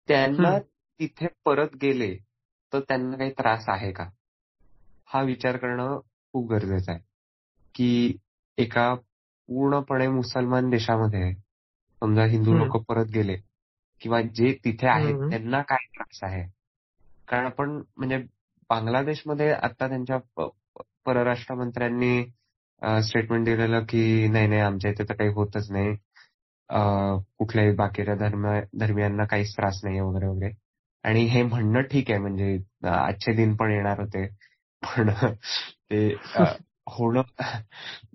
[0.08, 0.58] त्यांना.
[1.00, 2.16] तिथे परत गेले
[2.72, 4.08] तर त्यांना काही त्रास आहे का?
[5.08, 5.98] हा विचार करणं
[6.34, 7.00] खूप गरजेचं आहे.
[7.74, 8.16] की
[8.58, 11.32] एका पूर्णपणे मुसलमान देशामध्ये
[12.02, 12.54] समजा हिंदू.
[12.58, 13.36] लोक परत गेले
[14.02, 15.28] किंवा जे तिथे आहेत.
[15.30, 16.42] त्यांना काय त्रास आहे?
[17.28, 18.18] कारण आपण म्हणजे
[18.70, 20.18] बांगलादेशमध्ये आता त्यांच्या
[21.06, 22.24] परराष्ट्र मंत्र्यांनी
[23.02, 25.94] स्टेटमेंट दिलेलं की नाही नाही आमच्या इथे तर काही होतच नाही.
[27.38, 28.46] कुठल्याही बाकीच्या धर्म
[28.78, 30.52] धर्मियांना काहीच त्रास नाही वगैरे वगैरे.
[31.06, 34.26] आणि हे म्हणणं ठीक आहे म्हणजे आजचे दिन पण येणार होते.
[34.82, 35.10] पण
[35.90, 36.16] ते
[36.86, 37.22] होणं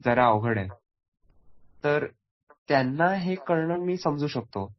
[0.06, 0.68] जरा अवघड आहे.
[1.84, 2.06] तर
[2.68, 4.74] त्यांना हे कळणं मी समजू शकतो.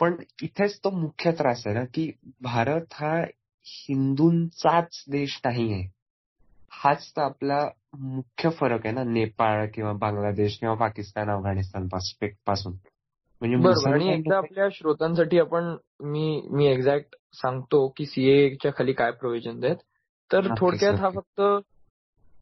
[0.00, 3.20] पण इथेच तो मुख्य त्रास आहे ना की भारत हा
[3.64, 5.88] हिंदूंचाच देश नाहीये.
[6.70, 12.72] हाच तर आपला मुख्य फरक आहे ना नेपाळ किंवा बांगलादेश किंवा पाकिस्तान अफगाणिस्तानपासून.
[13.42, 19.10] म्हणजे आणि एकदा आपल्या श्रोतांसाठी आपण मी मी एक्झॅक्ट सांगतो की सीए च्या खाली काय
[19.10, 19.76] प्रोव्हिजन आहेत
[20.30, 21.40] तर थोडक्यात हा फक्त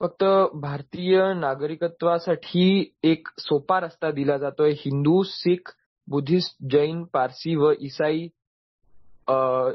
[0.00, 0.24] फक्त
[0.60, 4.72] भारतीय नागरिकत्वासाठी एक सोपा रस्ता दिला जातोय.
[4.76, 5.70] हिंदू सिख
[6.08, 8.26] बुद्धिस्ट जैन पारसी व इसाई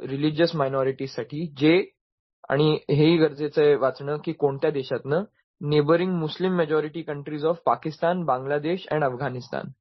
[0.09, 1.77] रिलिजियस मायनॉरिटीसाठी जे
[2.49, 5.23] आणि हेही गरजेचं आहे वाचणं की कोणत्या देशातनं?
[5.61, 9.71] Neighbouring Muslim majority countries of Pakistan Bangladesh and Afghanistan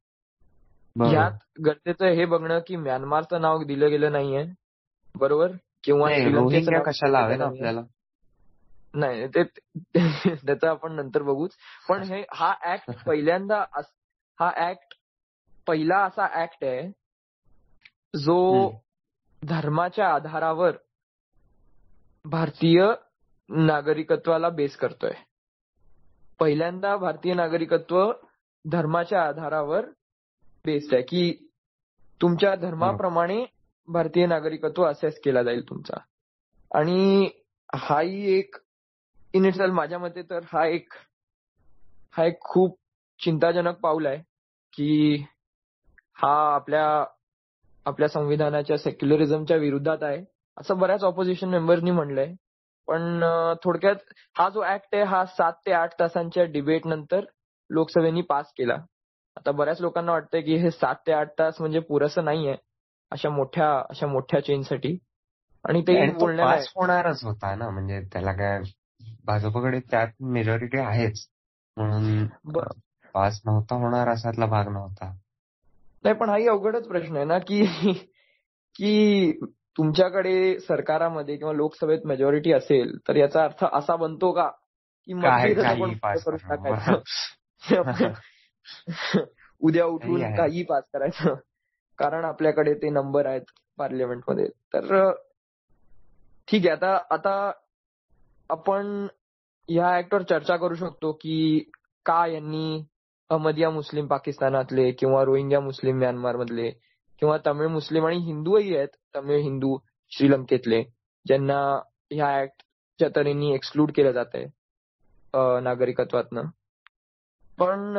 [0.96, 1.32] ह्यात
[1.66, 4.44] गरजेचं आहे हे बघणं की म्यानमारचं नाव दिलं गेलं नाहीये.
[5.18, 5.52] बरोबर?
[5.84, 7.80] किंवा श्रीलंकेचं कशाला हवे ना आपल्याला?
[8.94, 9.42] नाही ते
[10.34, 11.50] त्याचं आपण नंतर बघूच.
[11.88, 13.64] पण हे हा ऍक्ट पहिल्यांदा
[14.40, 14.94] हा ऍक्ट
[15.66, 16.88] पहिला असा ऍक्ट आहे
[18.18, 18.70] जो.
[19.42, 20.76] धर्माच्या आधारावर
[22.24, 22.86] भारतीय
[23.48, 25.12] नागरिकत्वाला बेस करतोय.
[26.40, 28.12] पहिल्यांदा भारतीय नागरिकत्व
[28.64, 29.86] धर्माच्या आधारावर
[30.64, 31.02] बेस्ड आहे.
[31.02, 31.50] की
[32.22, 33.44] तुमच्या धर्माप्रमाणे
[33.88, 35.98] भारतीय नागरिकत्व असेस केला जाईल तुमचा.
[36.70, 37.28] आणि
[37.74, 38.56] हाही एक
[39.34, 40.94] इन इट माझ्या मते तर हा एक
[42.14, 42.78] हा एक खूप
[43.20, 44.18] चिंताजनक पाऊल आहे
[44.72, 45.24] की
[46.16, 47.04] हा आपल्या
[47.86, 50.24] आपल्या संविधानाच्या सेक्युलरिझमच्या विरोधात आहे
[50.56, 52.34] असं बऱ्याच ऑपोजिशन मेंबरनी म्हणलंय.
[52.88, 53.24] पण
[53.64, 53.96] थोडक्यात
[54.38, 57.24] हा जो ऍक्ट आहे हा सात ते आठ तासांच्या डिबेट नंतर
[57.70, 58.74] लोकसभेने पास केला.
[59.36, 62.56] आता बऱ्याच लोकांना वाटतंय की हे सात ते आठ तास म्हणजे पुरेसं नाहीये.
[63.10, 64.98] अशा मोठ्या अशा मोठ्या चेंजसाठी
[65.68, 68.60] आणि ते आणि तो पास होणारच होता ना म्हणजे त्याला काय
[69.24, 71.28] भाजपकडे त्यात मेजॉरिटी आहेच.
[71.76, 72.26] म्हणून
[73.14, 75.16] पास नव्हता होणार असातला भाग नव्हता.
[76.04, 77.66] नाही पण हाही अवघडच प्रश्न आहे ना की
[78.74, 84.50] की तुमच्याकडे सरकारामध्ये किंवा लोकसभेत मेजॉरिटी असेल तर याचा अर्थ असा बनतो का?
[85.08, 85.12] की
[89.60, 90.36] उद्या उठून.
[90.36, 91.34] काही पास करायचं.
[91.98, 95.10] कारण आपल्याकडे ते नंबर आहेत पार्लिमेंटमध्ये तर
[96.48, 97.52] ठीक आहे आता आता
[98.50, 99.06] आपण
[99.68, 101.58] या ऍक्टवर चर्चा करू शकतो की
[102.06, 102.82] का यांनी
[103.30, 106.70] अहमदिया मुस्लिम पाकिस्तानातले किंवा रोहिंग्या मुस्लिम म्यानमार मधले
[107.20, 109.76] किंवा तमिळ मुस्लिम आणि हिंदूही आहेत तमिळ हिंदू
[110.12, 110.82] श्रीलंकेतले
[111.26, 111.58] ज्यांना
[112.10, 116.42] ह्या ऍक्टच्या तऱ्हेने एक्सक्लूड केलं जात आहे नागरिकत्वातनं.
[117.58, 117.98] पण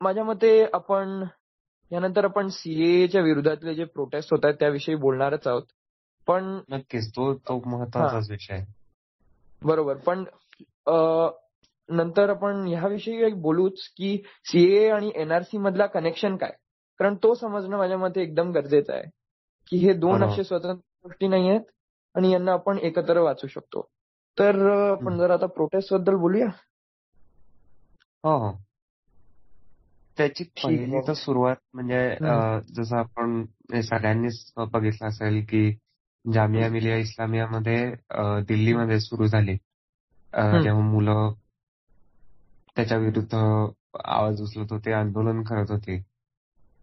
[0.00, 1.24] माझ्या मते आपण
[1.92, 5.62] यानंतर आपण सीएच्या विरोधातले जे प्रोटेस्ट होत आहेत त्याविषयी बोलणारच आहोत.
[6.26, 8.64] पण नक्कीच तो तो महत्वाचाच विषय आहे.
[9.62, 10.24] बरोबर पण
[11.88, 16.52] नंतर आपण ह्याविषयी एक बोलूच की सीए आणि एनआरसी मधला कनेक्शन काय?
[16.98, 19.10] कारण तो समजणं माझ्या मते एकदम गरजेचं आहे.
[19.70, 20.22] की हे दोन.
[20.24, 21.60] असे स्वतंत्र गोष्टी नाही आहेत
[22.14, 23.86] आणि यांना आपण एकत्र वाचू शकतो.
[24.38, 25.16] तर आपण.
[25.18, 26.46] जर आता प्रोटेस्टबद्दल बोलूया?
[28.24, 28.63] हो हो.
[30.16, 30.98] त्याची पहिली.
[31.08, 32.16] तर सुरुवात म्हणजे
[32.74, 33.44] जसं आपण
[33.82, 35.70] सगळ्यांनीच बघितलं असेल की
[36.32, 39.54] जामिया मिलिया इस्लामियामध्ये अं, दिल्लीमध्ये सुरू झाली.
[40.62, 41.32] जेव्हा मुलं
[42.76, 43.34] त्याच्या विरुद्ध
[44.04, 46.02] आवाज उचलत होते आंदोलन करत होते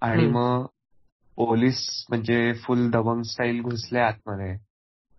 [0.01, 0.27] आणि.
[0.27, 0.65] मग
[1.35, 4.57] पोलीस म्हणजे फुल दबंग स्टाईल घुसले आतमध्ये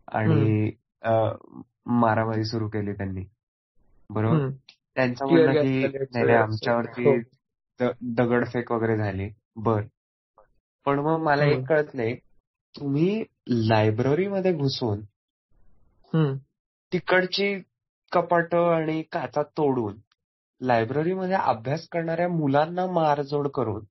[0.09, 0.70] आणि
[1.87, 3.25] मारामारी सुरू केली त्यांनी
[4.11, 4.38] बरोबर.
[4.94, 5.83] त्यांचं म्हणणं की
[6.14, 7.16] नाही आमच्यावरती हो.
[8.16, 9.83] दगडफेक वगैरे झाली बर
[10.87, 11.45] पण मग मला.
[11.45, 12.14] एक कळत नाही
[12.75, 15.01] तुम्ही लायब्ररीमध्ये घुसून.
[16.92, 17.55] तिकडची
[18.12, 19.97] कपाट आणि काचा तोडून
[20.61, 23.85] लायब्ररीमध्ये अभ्यास करणाऱ्या मुलांना मारजोड करून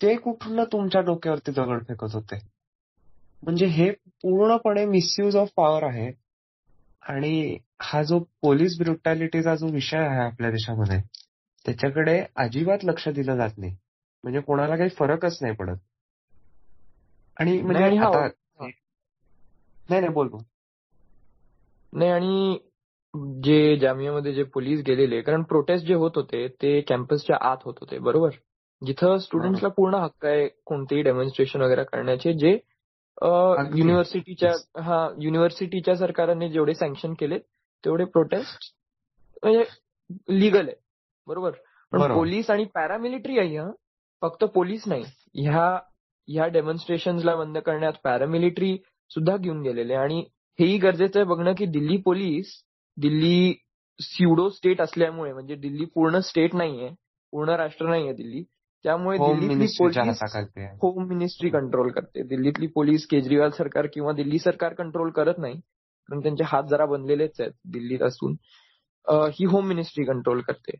[0.00, 2.36] ते कुठून तुमच्या डोक्यावरती दगड फेकत होते
[3.42, 3.90] म्हणजे हे
[4.22, 6.10] पूर्णपणे मिसयूज ऑफ पॉवर आहे
[7.02, 11.00] आणि हा जो पोलीस ब्रुटॅलिटीचा जो विषय आहे आपल्या देशामध्ये
[11.64, 13.76] त्याच्याकडे अजिबात लक्ष दिलं जात नाही
[14.24, 15.76] म्हणजे कोणाला काही फरकच नाही पडत
[17.36, 18.26] आणि म्हणजे नाही, आता.
[19.88, 20.40] नाही नाही बोल बोल.
[21.92, 22.58] नाही आणि
[23.42, 27.98] जे जामियामध्ये जे पोलीस गेलेले कारण प्रोटेस्ट जे होत होते ते कॅम्पसच्या आत होत होते
[27.98, 28.30] बरोबर
[28.82, 32.58] जिथं स्टुडंट्सला पूर्ण हक्क आहे कोणतेही डेमॉन्स्ट्रेशन वगैरे करण्याचे जे.
[33.22, 34.50] युनिव्हर्सिटीच्या
[34.82, 37.38] हा युनिव्हर्सिटीच्या सरकारने जेवढे सँक्शन केले
[37.84, 38.72] तेवढे प्रोटेस्ट
[39.42, 39.64] म्हणजे
[40.40, 40.82] लिगल आहे
[41.26, 41.50] बरोबर.
[41.92, 42.14] पण.
[42.14, 43.70] पोलीस आणि पॅरामिलिटरी आहे हा.
[44.22, 45.04] फक्त पोलीस नाही.
[45.34, 45.78] ह्या
[46.28, 48.76] ह्या डेमॉन्स्ट्रेशनला बंद करण्यात पॅरामिलिटरी
[49.10, 49.94] सुद्धा घेऊन गेलेले.
[49.94, 50.24] आणि
[50.60, 52.52] हेही गरजेचं आहे बघणं की Delhi police
[52.96, 53.54] Delhi
[54.00, 56.90] pseudo state असल्यामुळे म्हणजे दिल्ली पूर्ण स्टेट नाहीये
[57.32, 58.42] पूर्ण राष्ट्र नाहीये दिल्ली.
[58.84, 60.18] त्यामुळे दिल्लीतली मिनिस्ट्रीच्या पोलीस.
[60.82, 62.22] होम मिनिस्ट्री कंट्रोल करते.
[62.22, 65.54] दिल्लीतली पोलीस केजरीवाल सरकार किंवा दिल्ली सरकार कंट्रोल करत नाही
[66.08, 68.34] कारण त्यांचे हात जरा बनलेलेच आहेत दिल्लीत असून.
[69.08, 70.76] ही होम मिनिस्ट्री कंट्रोल करते.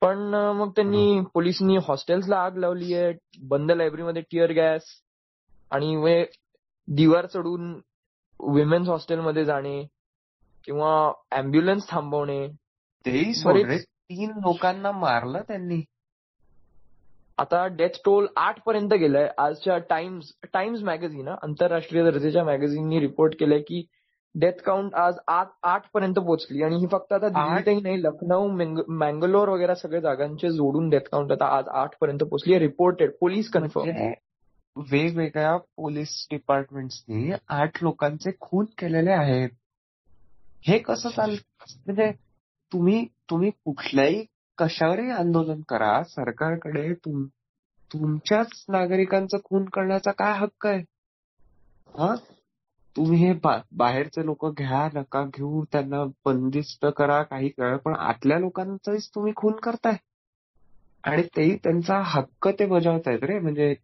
[0.00, 4.82] पण मग त्यांनी पोलिसांनी हॉस्टेल्सला आग लावली आहे बंद लायब्ररीमध्ये टिअर गॅस
[5.70, 6.24] आणि वे
[6.88, 7.72] दिवार चढून
[8.40, 9.86] विमेन्स हॉस्टेलमध्ये जाणे
[10.64, 12.48] किंवा अँब्युलन्स थांबवणे.
[13.06, 15.82] तेही सोड बरेच- रे तीन लोकांना मारलं त्यांनी.
[17.38, 19.28] आता डेथ टोल आठ पर्यंत गेलाय.
[19.38, 23.86] आजच्या टाइम्स टाइम्स मॅगझिन आंतरराष्ट्रीय दर्जाच्या मॅगझिननी रिपोर्ट केलंय की
[24.40, 26.62] डेथ काउंट आज आठ आठ पर्यंत पोहोचली.
[26.62, 31.32] आणि ही फक्त आता दिल्लीतही नाही लखनौ मेंग- मँगलोर वगैरे सगळ्या जागांचे जोडून डेथ काउंट
[31.32, 33.90] आता आज आठ पर्यंत पोहोचली रिपोर्टेड पोलीस कन्फर्म
[34.90, 39.50] वेगवेगळ्या पोलीस डिपार्टमेंट्सनी आठ लोकांचे खून केलेले आहेत.
[40.66, 42.10] हे कसं चाल म्हणजे
[42.72, 44.24] तुम्ही तुम्ही कुठल्याही
[44.58, 47.24] कशावरही आंदोलन करा सरकारकडे तुम
[47.92, 50.82] तुमच्याच नागरिकांचं खून करण्याचा काय हक्क आहे?
[51.98, 52.14] हा?
[52.96, 53.32] तुम्ही हे
[53.72, 59.56] बाहेरचे लोक घ्या नका घेऊ त्यांना बंदिस्त करा काही करा पण आतल्या लोकांचाच तुम्ही खून
[59.62, 59.96] करताय.
[61.04, 63.38] आणि तेही त्यांचा हक्क ते बजावतायत रे.
[63.38, 63.74] म्हणजे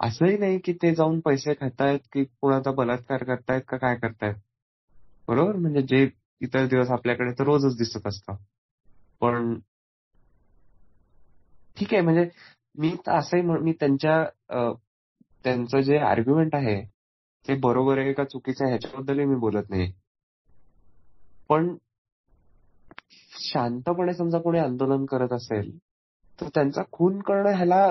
[0.00, 4.34] असंही नाही की ते जाऊन पैसे खातायत की कोणाचा बलात्कार करतायत का काय करतायत.
[5.28, 5.56] बरोबर?
[5.56, 6.08] म्हणजे जे
[6.40, 8.36] इतर दिवस आपल्याकडे तर रोजच दिसत असतं.
[9.20, 9.54] पण
[11.76, 12.02] ठीक आहे.
[12.02, 12.28] म्हणजे
[12.78, 14.22] मी तर असंही मी त्यांच्या
[15.44, 16.80] त्यांचं जे आर्ग्युमेंट आहे
[17.48, 19.92] ते बरोबर आहे का चुकीचं आहे ह्याच्याबद्दलही मी बोलत नाही.
[21.48, 21.76] पण
[23.42, 25.76] शांतपणे समजा कोणी आंदोलन करत असेल
[26.38, 27.86] तर त्यांचा खून करणं ह्याला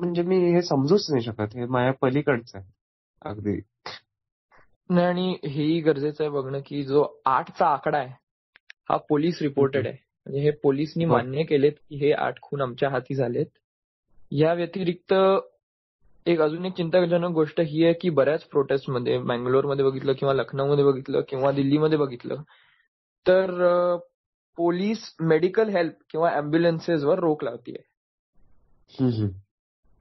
[0.00, 1.54] म्हणजे मी हे समजूच नाही शकत.
[1.54, 2.66] हे माझ्या पलीकडचं आहे.
[3.22, 3.60] अगदी.
[4.90, 8.12] नाही आणि हेही गरजेचं आहे बघणं की जो आठचा आकडा आहे
[8.90, 9.96] हा पोलीस रिपोर्टेड आहे.
[10.26, 11.12] म्हणजे हे पोलिसनी हो.
[11.12, 13.46] मान्य केलेत की हे आठ खून आमच्या हाती झालेत.
[14.32, 15.14] या व्यतिरिक्त
[16.26, 21.20] एक अजून एक चिंताजनक गोष्ट ही आहे की बऱ्याच प्रोटेस्टमध्ये मध्ये बघितलं किंवा लखनौमध्ये बघितलं
[21.20, 22.42] किंवा दिल्लीमध्ये बघितलं
[23.26, 23.96] तर
[24.56, 27.82] पोलीस मेडिकल हेल्प किंवा अँब्युलन्सेसवर रोक लावतीये.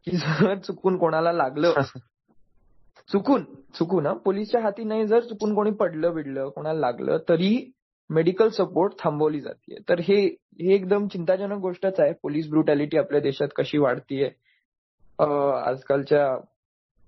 [0.08, 1.74] की जर चुकून कोणाला लागलं
[3.12, 3.44] चुकून
[3.80, 4.14] चुकून हा.
[4.14, 7.72] पोलीसच्या हाती नाही जर चुकून कोणी पडलं बिडलं कोणाला लागलं तरी
[8.10, 10.22] मेडिकल सपोर्ट थांबवली जाते तर हे
[10.62, 12.14] हे एकदम चिंताजनक गोष्टच आहे.
[12.14, 14.30] पोलीस ब्रुटॅलिटी आपल्या देशात कशी वाढतीये
[15.52, 16.34] आजकालच्या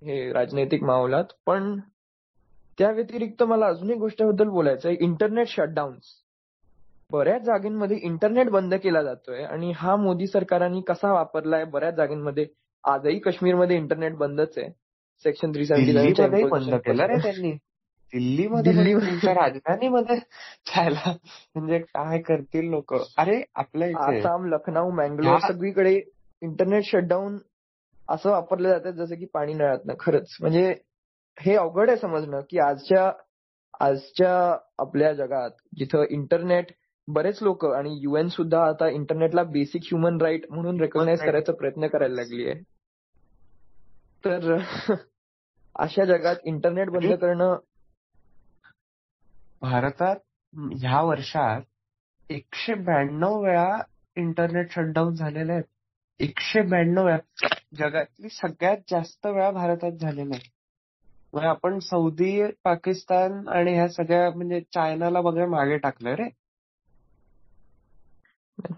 [0.02, 1.80] हे राजनैतिक माहोलात पण
[2.78, 6.04] त्या व्यतिरिक्त मला अजून एक गोष्टीबद्दल बोलायचं आहे इंटरनेट शटडाऊन्स
[7.10, 12.46] बऱ्याच जागेमध्ये इंटरनेट बंद केला जातोय आणि हा मोदी सरकारने कसा वापरलाय बऱ्याच जागेमध्ये
[12.84, 14.68] आजही काश्मीरमध्ये इंटरनेट बंदच आहे.
[15.24, 17.52] सेक्शन थ्री दिल्लीमध्ये बंद केलं रे त्यांनी.
[18.12, 20.16] दिल्लीमध्ये दिल्ली- बंद- तुमच्या राजधानीमध्ये
[20.66, 21.12] जायला
[21.54, 22.94] म्हणजे काय करतील लोक?
[23.18, 26.00] अरे आपल्या इथे आसाम लखनौ मँगलोर सगळीकडे
[26.42, 27.38] इंटरनेट शटडाऊन
[28.08, 29.94] असं वापरलं जातं जसं की पाणी नळातनं.
[30.00, 30.36] खरंच.
[30.40, 30.74] म्हणजे
[31.40, 33.12] हे अवघड आहे समजणं की आजच्या
[33.80, 36.66] आजच्या आपल्या जगात जिथं इंटरनेट
[37.08, 41.32] बरेच लोक आणि युएन सुद्धा आता इंटरनेटला बेसिक ह्युमन राईट म्हणून रेकॉग्नाइज right.
[41.32, 42.60] करायचा प्रयत्न करायला लागली आहे.
[44.24, 44.56] तर
[45.78, 47.56] अशा जगात इंटरनेट बंद आणि- करणं
[49.60, 50.16] भारतात
[50.54, 51.60] ह्या वर्षात
[52.30, 53.78] एकशे ब्याण्णव वेळा
[54.16, 55.64] इंटरनेट शटडाऊन झालेले आहेत
[56.20, 57.08] एकशे ब्याण्णव
[57.76, 60.48] जगातली सगळ्यात जास्त वेळा भारतात झालेलं आहे.
[61.32, 66.28] म्हणजे आपण सौदी पाकिस्तान आणि ह्या सगळ्या म्हणजे चायनाला वगैरे मागे टाकलंय रे.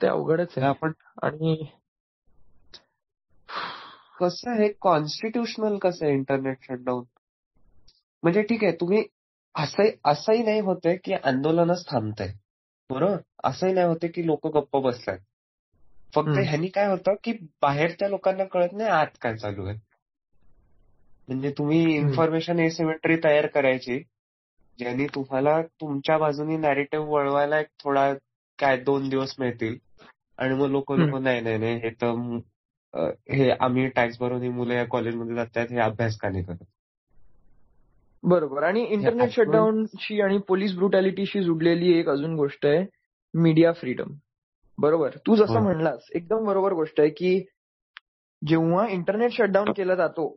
[0.03, 0.67] ते अवघडच आहे.
[0.67, 1.55] आपण आणि
[4.21, 7.05] कसं हे कॉन्स्टिट्युशनल कसं आहे इंटरनेट शटडाऊन
[8.23, 9.05] म्हणजे ठीक आहे तुम्ही
[9.55, 12.33] असं असंही नाही होतंय की आंदोलनच थांबतंय.
[12.91, 13.17] बरोबर?
[13.45, 15.21] असंही नाही होते की लोक गप्प बसलायत
[16.13, 16.39] फक्त.
[16.39, 19.77] ह्यानी काय होतं की बाहेरच्या लोकांना कळत नाही आत काय चालू आहे.
[21.29, 23.99] म्हणजे तुम्ही इन्फॉर्मेशन एसिमेट्री तयार करायची
[24.79, 28.13] ज्यांनी तुम्हाला तुमच्या बाजूनी नॅरेटिव्ह वळवायला एक थोडा
[28.59, 29.77] काय दोन दिवस मिळतील.
[30.39, 31.19] आणि मग लोक लोक.
[31.21, 32.39] नाही नाही नाही हे तर
[33.31, 36.65] हे आम्ही टॅक्स भरून ही मुलं या कॉलेजमध्ये जातात हे अभ्यास का नाही करत?
[38.23, 38.63] बरोबर.
[38.63, 42.85] आणि इंटरनेट शटडाऊनशी आणि पोलीस ब्रुटॅलिटीशी जुडलेली एक अजून गोष्ट आहे
[43.35, 44.15] मीडिया फ्रीडम
[44.79, 45.17] बरोबर.
[45.27, 45.61] तू जसं हो.
[45.61, 47.39] म्हणलास एकदम बरोबर गोष्ट आहे की
[48.43, 50.35] जेव्हा इंटरनेट शटडाऊन केला जातो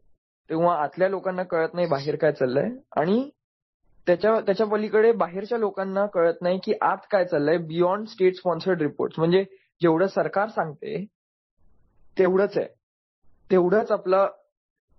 [0.50, 3.30] तेव्हा आतल्या लोकांना कळत नाही बाहेर काय चाललंय आणि
[4.08, 9.14] त्याच्या त्याच्या पलीकडे बाहेरच्या लोकांना कळत नाही की आत काय चाललंय बियॉन्ड स्टेट स्पॉन्सर्ड रिपोर्ट
[9.18, 9.44] म्हणजे
[9.82, 11.04] जेवढं सरकार सांगते
[12.18, 12.68] तेवढंच आहे.
[13.52, 14.28] तेवढंच आपलं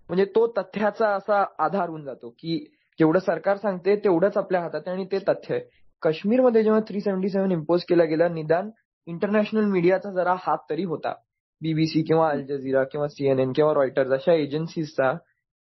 [0.09, 2.57] म्हणजे तो तथ्याचा असा आधार होऊन जातो की
[2.99, 5.61] जेवढं सरकार सांगते तेवढंच आपल्या हातात आहे आणि ते तथ्य आहे.
[6.03, 8.69] काश्मीरमध्ये जेव्हा थ्री सेव्हन्टी सेव्हन इम्पोज केला गेला निदान
[9.05, 11.13] इंटरनॅशनल मीडियाचा जरा हात तरी होता.
[11.61, 15.13] बीबीसी किंवा अल जझीरा किंवा सीएनएन किंवा रॉयटर्स अशा एजन्सीजचा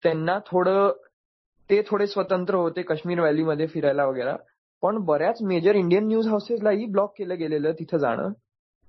[0.03, 0.92] त्यांना थोडं
[1.71, 4.31] ते थोडे स्वतंत्र होते काश्मीर व्हॅलीमध्ये फिरायला वगैरे.
[4.83, 8.29] पण बऱ्याच मेजर इंडियन न्यूज हाऊसेसलाही ब्लॉक केलं गेलेलं तिथं जाणं.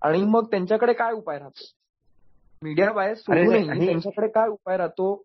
[0.01, 1.65] आणि मग त्यांच्याकडे काय उपाय राहतो?
[2.61, 5.23] मीडिया बायस अरे सोडूनही आणि- त्यांच्याकडे काय उपाय राहतो?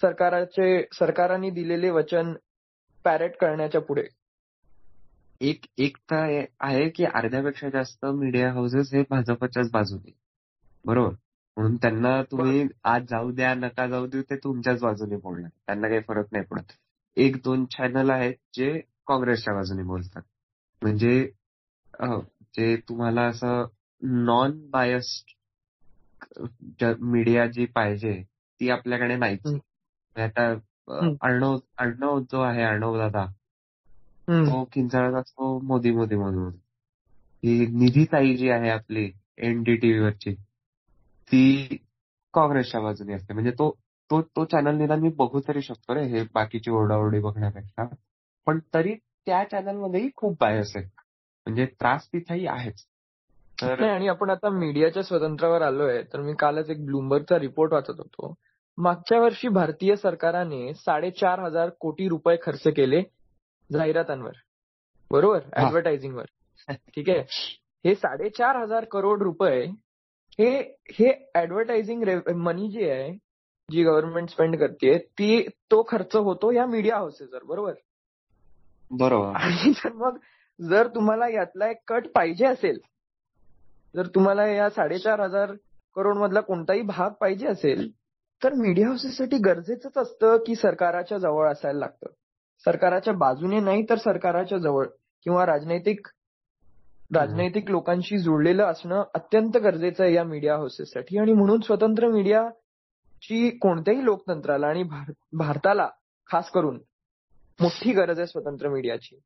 [0.00, 2.32] सरकाराचे सरकारने दिलेले वचन
[3.04, 4.04] पॅरेट करण्याच्या पुढे.
[5.40, 10.12] एक एक तर आहे की अर्ध्यापेक्षा जास्त मीडिया हाऊसेस हे भाजपच्याच बाजूने.
[10.84, 11.14] बरोबर?
[11.56, 15.50] म्हणून त्यांना तुम्ही आज जाऊ द्या नका जाऊ देऊ ते तुमच्याच बाजूने बोलणार.
[15.66, 16.72] त्यांना काही फरक नाही पडत.
[17.16, 20.22] एक दोन चॅनल आहेत जे काँग्रेसच्या बाजूने बोलतात.
[20.82, 21.30] म्हणजे
[22.56, 23.64] जे तुम्हाला असं
[24.02, 25.34] नॉन बायस्ड
[27.00, 28.22] मीडिया जी पाहिजे
[28.60, 29.54] ती आपल्याकडे नाहीच.
[30.16, 30.54] आता.
[31.22, 33.26] अर्णव अर्णव जो आहे अर्णव दादा.
[34.30, 36.52] तो किंचाळत असतो मोदी मोदी म्हणून.
[37.42, 40.34] ही निधी ताई जी आहे आपली एनडीटीव्ही वरची
[41.32, 41.76] ती
[42.34, 43.32] काँग्रेसच्या बाजूने असते.
[43.34, 43.70] म्हणजे तो
[44.10, 47.86] तो तो चॅनल निदान मी बघू तरी शकतो रे हे बाकीची ओरडाओरडी बघण्यापेक्षा.
[48.46, 48.94] पण तरी
[49.26, 52.84] त्या चॅनल मध्येही खूप बायस आहे म्हणजे त्रास तिथेही आहेच.
[53.58, 57.98] तर नाही आणि आपण आता मीडियाच्या स्वतंत्रावर आलोय तर मी कालच एक ब्लूमबर्गचा रिपोर्ट वाचत
[57.98, 58.34] होतो.
[58.78, 63.02] मागच्या वर्षी भारतीय सरकारने साडेचार हजार कोटी रुपये खर्च केले
[63.72, 64.32] जाहिरातांवर.
[65.10, 65.40] बरोबर.
[65.56, 66.24] ऍडव्हर्टायझिंगवर
[66.68, 67.24] ठीक आहे?
[67.84, 69.64] हे साडेचार हजार करोड रुपये
[70.38, 70.50] हे
[70.90, 72.04] हे ऍडव्हर्टायझिंग
[72.36, 73.12] मनी जी आहे
[73.70, 77.72] जी गव्हर्नमेंट स्पेंड करते ती तो खर्च होतो या मीडिया हाऊसेसवर बरोबर?
[78.90, 79.36] बरोबर.
[79.36, 80.18] आणि मग
[80.60, 82.78] जर तुम्हाला यातला एक कट पाहिजे असेल
[83.96, 85.52] जर तुम्हाला या साडेचार हजार
[85.96, 87.90] करोड मधला कोणताही भाग पाहिजे असेल
[88.44, 92.12] तर मीडिया हाऊसेससाठी गरजेचंच असतं की सरकाराच्या जवळ असायला लागतं.
[92.64, 94.86] सरकाराच्या बाजूने नाही तर सरकाराच्या जवळ
[95.26, 96.06] किंवा राजनैतिक
[97.14, 104.04] राजनैतिक लोकांशी जुळलेलं असणं अत्यंत गरजेचं आहे या मीडिया हाऊसेससाठी आणि म्हणून स्वतंत्र मीडियाची कोणत्याही
[104.04, 105.88] लोकतंत्राला आणि भार- भारताला
[106.30, 106.78] खास करून
[107.60, 109.18] मोठी गरज आहे स्वतंत्र मीडियाची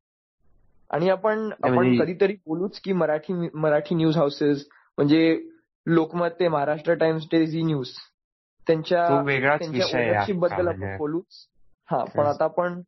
[0.90, 4.66] आणि आपण आपण कधीतरी बोलूच की मराठी मराठी न्यूज हाऊसेस
[4.98, 5.50] म्हणजे
[5.86, 7.88] लोकमत ते महाराष्ट्र टाइम्स ते झी न्यूज
[8.66, 9.06] त्यांच्या
[10.32, 10.68] बद्दल.
[10.68, 11.46] आपण बोलूच
[11.88, 12.26] हा पण.
[12.26, 12.80] आता आपण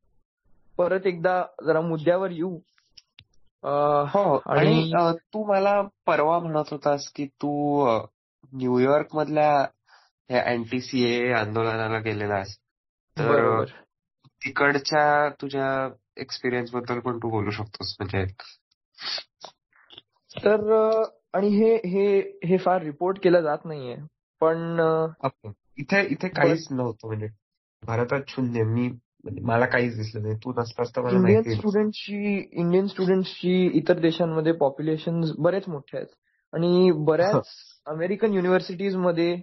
[0.79, 2.59] परत एकदा जरा मुद्द्यावर येऊ.
[3.63, 7.85] अं, हो आणि तू मला परवा म्हणत होतास की तू
[8.53, 9.61] न्यूयॉर्क मधल्या
[10.29, 12.57] ह्या अँटी सीए आंदोलनाला गेलेलास
[13.19, 13.65] तर
[14.25, 18.25] तिकडच्या तुझ्या एक्सपिरियन्सबद्दल पण तू बोलू शकतोस म्हणजे.
[20.37, 20.59] तर
[21.33, 23.97] आणि हे हे हे फार रिपोर्ट केलं जात नाहीये.
[24.41, 24.81] पण
[25.79, 27.29] इथे इथे काहीच नव्हतं म्हणजे.
[27.87, 28.63] भारतात शून्य.
[28.63, 28.91] मी
[29.27, 30.35] म्हणजे मला काहीच दिसलं नाही.
[30.35, 36.07] तू नसतास तर मला इंडियन माहिती स्टुडंटची इंडियन स्टुडंट्सची इतर देशांमध्ये पॉप्युलेशन बरेच मोठे आहेत.
[36.53, 37.49] आणि बऱ्याच
[37.87, 39.37] अमेरिकन युनिव्हर्सिटीजमध्ये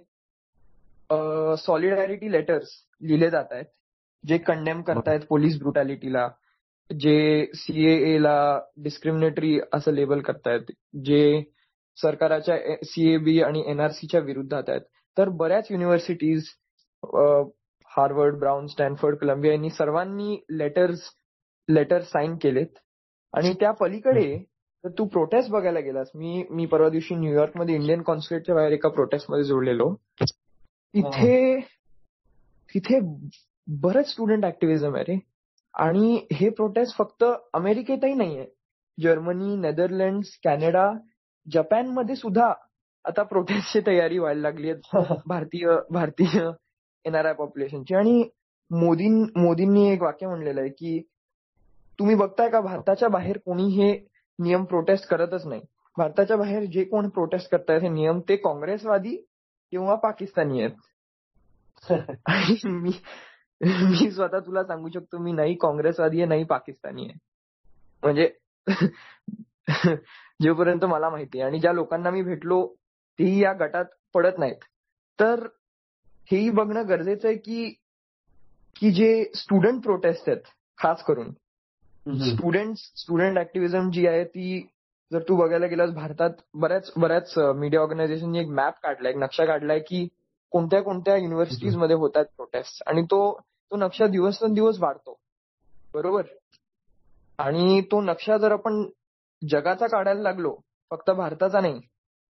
[1.56, 2.68] सॉलिडॅरिटी लेटर्स
[3.02, 3.64] लिहिले जात आहेत.
[4.24, 6.28] जे कंडेम करतायत पोलीस ब्रुटॅलिटीला
[6.90, 8.36] जे सीएए ला
[8.76, 10.72] डिस्क्रिमिनेटरी असं लेबल करतायत
[11.04, 11.42] जे
[11.96, 14.80] सरकाराच्या सीएबी आणि एनआरसीच्या विरुद्धात आहेत.
[15.16, 16.44] तर बऱ्याच universities
[17.96, 21.00] Harvard Brown Stanford Columbia यांनी सर्वांनी लेटर्स
[21.68, 22.78] लेटर साईन केलेत.
[23.32, 24.44] आणि त्या पलीकडे
[24.84, 26.08] तर तू प्रोटेस्ट बघायला गेलास.
[26.14, 29.94] मी मी परवा दिवशी न्यूयॉर्कमध्ये इंडियन कॉन्सुलेटच्या बाहेर एका प्रोटेस्टमध्ये जोडलेलो.
[30.94, 31.60] तिथे
[32.74, 32.98] तिथे
[33.66, 35.18] बरंच स्टुडंट ऍक्टिव्हिझम आहे रे.
[35.74, 38.46] आणि हे प्रोटेस्ट फक्त अमेरिकेतही नाहीये.
[39.02, 40.92] जर्मनी नेदरलँड्स कॅनडा
[41.52, 42.52] जपानमध्ये सुद्धा
[43.04, 44.92] आता प्रोटेस्टची तयारी व्हायला लागली आहे
[45.26, 46.50] भारतीय भारतीय
[47.04, 48.22] एनआरआय पॉप्युलेशनची आणि
[48.70, 51.00] मोदी मोदींनी एक वाक्य म्हणलेलं आहे की
[51.98, 53.92] तुम्ही बघताय का भारताच्या बाहेर कोणी हे
[54.38, 55.60] नियम प्रोटेस्ट करतच नाही.
[55.96, 59.16] भारताच्या बाहेर जे कोण प्रोटेस्ट करतायत हे नियम ते काँग्रेसवादी
[59.72, 60.76] किंवा पाकिस्तानी आहेत.
[62.26, 62.90] आणि मी
[63.60, 67.18] मी स्वतः तुला सांगू शकतो मी नाही काँग्रेसवादी आहे नाही पाकिस्तानी आहे.
[68.02, 68.28] म्हणजे
[70.42, 71.48] जोपर्यंत मला माहिती आहे.
[71.48, 72.66] आणि ज्या लोकांना मी भेटलो
[73.18, 74.64] तेही या गटात पडत नाहीत.
[75.20, 75.46] तर
[76.30, 77.68] हेही बघणं गरजेचं आहे की
[78.80, 80.40] की जे स्टुडंट प्रोटेस्ट आहेत
[80.78, 81.30] खास करून.
[82.06, 84.60] स्टुडंट स्टुडंट ऍक्टिव्हिझम जी आहे ती
[85.12, 89.78] जर तू बघायला गेलास भारतात बऱ्याच बऱ्याच मीडिया ऑर्गनायझेशननी एक मॅप काढलाय एक नक्षा काढलाय
[89.78, 90.06] की
[90.52, 93.20] कोणत्या कोणत्या युनिव्हर्सिटीजमध्ये होतात प्रोटेस्ट आणि तो
[93.70, 95.18] तो नक्षा दिवसेंदिवस वाढतो.
[95.94, 96.22] बरोबर?
[97.38, 98.84] आणि तो नक्षा जर आपण
[99.42, 100.54] जगाचा काढायला लागलो
[100.90, 101.80] फक्त भारताचा नाही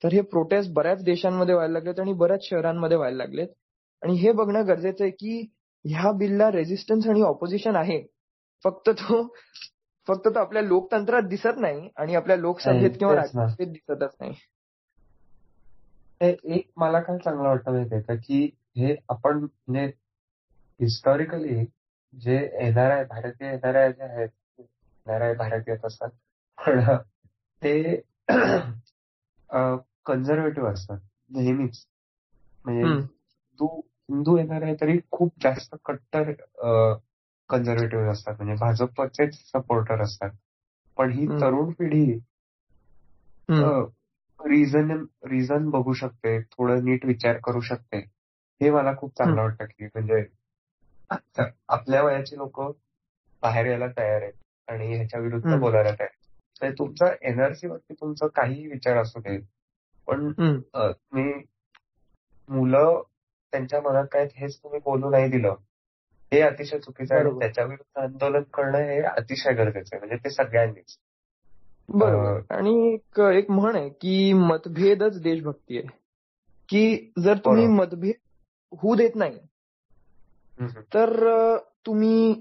[0.04, 3.48] तर हे प्रोटेस्ट बऱ्याच देशांमध्ये व्हायला लागलेत आणि बऱ्याच शहरांमध्ये व्हायला लागलेत.
[4.04, 5.50] आणि हे बघणं गरजेचं आहे की
[5.86, 8.02] ह्या बिलला रेझिस्टन्स आणि ऑपोजिशन आहे
[8.64, 9.24] फक्त तो
[10.08, 13.16] फक्त तो आपल्या लोकतंत्रात दिसत नाही आणि आपल्या लोकसभेत किंवा.
[13.16, 14.34] राज्यसभेत दिसतच नाही
[16.22, 18.44] एक मला काय चांगलं वाटतं माहितीये का की
[18.78, 19.86] हे आपण म्हणजे
[20.80, 21.66] हिस्टॉरिकली
[22.14, 24.30] जे एनआरआय भारतीय एनआरआय जे आहेत
[24.60, 26.10] एनआरआय भारत येत असतात
[26.58, 26.80] पण
[27.62, 27.96] ते
[30.06, 31.86] कन्झर्वेटिव्ह असतात नेहमीच
[32.66, 33.02] म्हणजे.
[33.60, 36.32] तू हिंदू एनआरआय तरी खूप जास्त कट्टर
[37.50, 40.30] कन्झर्वेटिव्ह असतात म्हणजे भाजपचेच सपोर्टर असतात
[40.98, 41.28] पण ही.
[41.42, 42.06] तरुण पिढी.
[44.40, 44.92] रिझन
[45.26, 47.98] रिझन बघू शकते थोडं नीट विचार करू शकते
[48.62, 50.24] हे मला खूप चांगलं वाटतं की म्हणजे
[51.68, 52.62] आपल्या वयाची लोक
[53.44, 54.34] बाहेर यायला तयार आहेत
[54.68, 55.56] आणि ह्याच्या विरुद्ध.
[55.56, 56.74] बोलायला तयार आहेत.
[56.80, 59.38] तुमचा एनआरसी वरती तुमचा काही विचार असू दे
[60.08, 60.32] पण
[60.76, 61.34] तुम्ही
[62.50, 63.02] मुलं
[63.52, 65.56] त्यांच्या मनात काय हेच तुम्ही बोलू नाही दिलं.
[66.34, 67.40] हे अतिशय चुकीचं आहे.
[67.40, 70.00] त्याच्या विरुद्ध आंदोलन करणं हे अतिशय गरजेचं आहे.
[70.00, 70.98] म्हणजे ते सगळ्यांनीच.
[71.90, 72.42] बरोबर.
[72.50, 75.88] आणि एक एक म्हण आहे की मतभेदच देशभक्ती आहे.
[76.70, 77.68] की जर तुम्ही.
[77.68, 78.14] मतभेद
[78.72, 79.40] होऊ देत नाही.
[80.78, 82.34] तर तुम्ही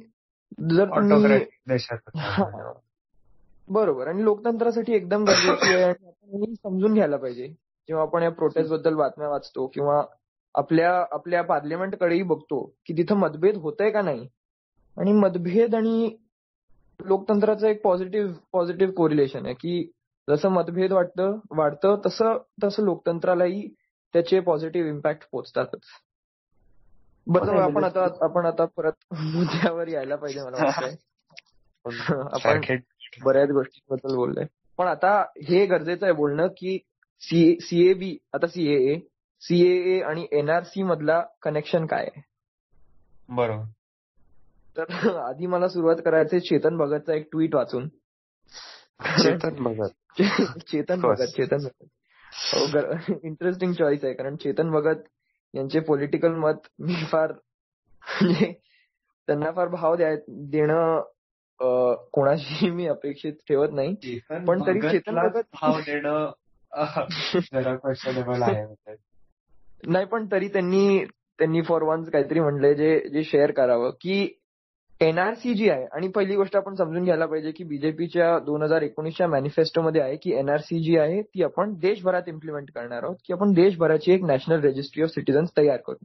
[0.70, 1.38] जर
[1.68, 1.98] देशात.
[3.68, 4.09] बरोबर.
[4.09, 5.84] आणि लोकतंत्रासाठी एकदम गरजेची आहे.
[5.84, 7.48] आणि आपण समजून घ्यायला पाहिजे.
[7.88, 10.02] जेव्हा आपण या प्रोटेस्टबद्दल बातम्या वाचतो किंवा
[10.59, 14.28] आपल्या आपल्या पार्लिमेंट कडेही बघतो की तिथं मतभेद होतंय का नाही?
[14.96, 16.16] आणि मतभेद आणि
[17.00, 19.90] लोकतंत्राचं एक पॉझिटिव्ह पॉझिटिव्ह कोरिलेशन आहे की
[20.28, 23.74] जसं मतभेद वाटतं वाढतं तसं तसं लोकतंत्रालाही
[24.12, 25.80] त्याचे पॉझिटिव्ह इम्पॅक्ट पोहोचतातच
[27.26, 30.94] बरं आपण आता आपण आता परत मुद्द्यावर यायला पाहिजे मला वाटतंय.
[32.11, 32.76] आपण
[33.24, 34.44] बऱ्याच गोष्टींबद्दल बोललोय.
[34.78, 36.78] पण आता हे गरजेचं आहे बोलणं की
[37.61, 38.98] सीएबी आता सीएए
[39.41, 42.22] सीएए आणि एनआरसी मधला कनेक्शन काय आहे?
[43.28, 43.64] बरोबर.
[44.76, 44.84] तर
[45.26, 47.89] आधी मला सुरुवात करायचे चेतन भगतचा एक ट्विट वाचून.
[49.22, 50.18] चेतन भगत.
[50.59, 51.01] चेतन.
[51.01, 51.84] भगत चेतन भगत.
[53.24, 54.97] इंटरेस्टिंग चॉईस आहे कारण चेतन भगत
[55.55, 57.32] यांचे पॉलिटिकल मत मी फार
[58.20, 58.53] म्हणजे
[59.26, 59.97] त्यांना फार भाव
[60.28, 61.01] देणं
[62.12, 64.18] कोणाशी मी अपेक्षित ठेवत नाही.
[64.30, 66.30] पण तरी चेतन भगत- भाव देणं
[67.53, 68.95] जरा क्वेश्चनेबल आहे.
[69.87, 71.05] नाही पण तरी त्यांनी
[71.39, 74.41] त्यांनी फॉर वन्स काहीतरी म्हणलंय जे जे शेअर करावं की
[75.01, 79.29] एनआरसी जी आहे आणि पहिली गोष्ट आपण समजून घ्यायला पाहिजे की बीजेपीच्या दोन हजार एकोणीसच्या
[79.29, 84.12] मॅनिफेस्टोमध्ये आहे की एनआरसी जी आहे ती आपण देशभरात इम्प्लिमेंट करणार आहोत की आपण देशभराची
[84.12, 86.05] एक नॅशनल रजिस्ट्री ऑफ सिटीजन्स तयार करू.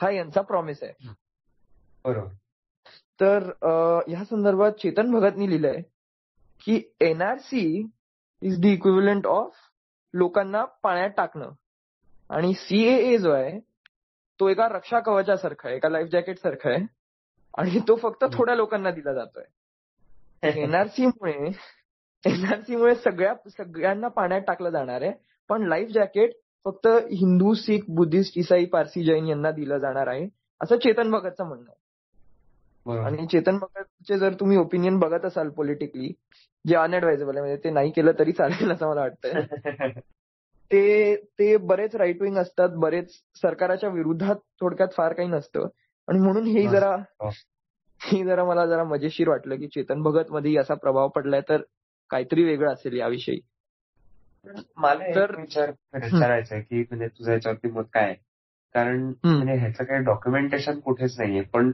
[0.00, 1.08] हा यांचा प्रॉमिस आहे.
[2.04, 2.28] बरोबर.
[3.20, 3.38] तर
[4.08, 5.80] ह्या संदर्भात चेतन भगतनी लिहिलंय
[6.66, 7.86] की NRC
[8.42, 9.52] is the equivalent of
[10.14, 11.50] लोकांना पाण्यात टाकणं.
[12.32, 13.60] आणि सीएए जो आहे
[14.40, 16.86] तो एका रक्षा कवचासारखा आहे एका लाईफ जॅकेट सारखा आहे.
[17.58, 19.44] आणि तो फक्त थोड्या लोकांना दिला जातोय.
[20.60, 21.50] एनआरसी मुळे
[22.26, 25.12] एनआरसी मुळे सगळ्या सगळ्यांना पाण्यात टाकलं जाणार आहे.
[25.48, 26.30] पण लाईफ जॅकेट
[26.64, 30.28] फक्त हिंदू सिख बुद्धिस्ट इसाई पारसी जैन यांना दिलं जाणार आहे.
[30.62, 31.78] असं चेतन भगतचं म्हणणं आहे.
[32.98, 36.12] आणि चेतन भगतचे जर तुम्ही ओपिनियन बघत असाल पॉलिटिकली
[36.66, 39.32] जे अनएडवायझेबल आहे म्हणजे ते नाही केलं तरी चालेल असं मला वाटतंय.
[40.72, 43.10] ते ते बरेच राईट विंग असतात बरेच
[43.42, 45.66] सरकाराच्या विरोधात थोडक्यात फार काही नसतं
[46.08, 46.66] आणि म्हणून हे.
[46.68, 47.30] जरा हो.
[48.00, 51.62] हे जरा मला जरा मजेशीर वाटलं की चेतन भगत मध्ये असा प्रभाव पडलाय तर
[52.10, 53.40] काहीतरी वेगळं असेल याविषयी
[54.76, 58.14] मला एक विचार विचारायचा आहे की म्हणजे तुझं याच्यावरती मत काय आहे?
[58.74, 61.70] कारण म्हणजे ह्याचं काही डॉक्युमेंटेशन कुठेच नाहीये पण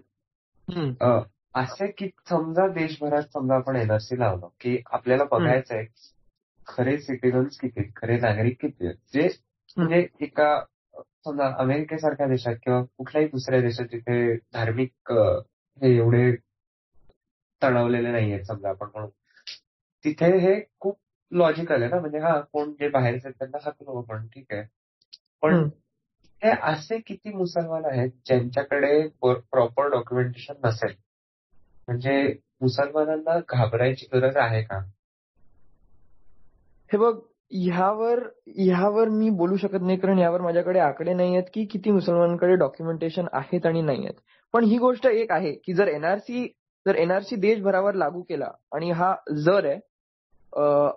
[1.54, 5.84] असे की समजा देशभरात समजा आपण एनआरसी लावलं की आपल्याला बघायचं आहे
[6.68, 8.96] खरे सिटीजन्स किती आहेत, खरे नागरिक किती आहेत?
[9.14, 9.28] जे
[9.76, 10.64] म्हणजे एका
[10.96, 16.36] समजा अमेरिकेसारख्या देशात किंवा कुठल्याही दुसऱ्या देशात जिथे धार्मिक हे एवढे
[17.62, 19.08] तणवलेले नाहीयेत समजा आपण म्हणू.
[20.04, 20.98] तिथे हे खूप
[21.32, 22.00] लॉजिकल आहे ना?
[22.00, 24.64] म्हणजे हा कोण जे बाहेरचे आहेत त्यांना हाकलो आपण ठीक आहे.
[25.42, 25.68] पण.
[26.44, 30.94] हे असे किती मुसलमान आहेत ज्यांच्याकडे प्रॉपर डॉक्युमेंटेशन नसेल?
[31.86, 34.78] म्हणजे मुसलमानांना घाबरायची गरज आहे का?
[36.90, 37.14] हे बघ
[37.52, 38.18] ह्यावर
[38.56, 43.26] ह्यावर मी बोलू शकत नाही कारण यावर माझ्याकडे आकडे नाही आहेत की किती मुसलमानांकडे डॉक्युमेंटेशन
[43.32, 44.14] आहेत आणि नाही आहेत.
[44.54, 46.46] पण ही गोष्ट एक आहे की जर एनआरसी
[46.86, 49.14] जर एनआरसी देशभरावर लागू केला आणि हा
[49.44, 49.78] जर आहे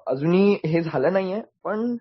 [0.07, 1.95] अजूनही हे झालं नाहीये पण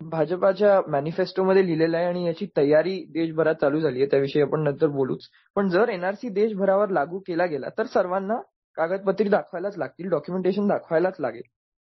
[0.00, 5.28] भाजपाच्या मॅनिफेस्टोमध्ये लिहिलेलं आहे आणि याची तयारी देशभरात चालू झाली आहे त्याविषयी आपण नंतर बोलूच.
[5.56, 8.40] पण जर एनआरसी देशभरावर लागू केला गेला तर सर्वांना
[8.78, 11.42] कागदपत्री दाखवायलाच लागतील डॉक्युमेंटेशन दाखवायलाच लागेल.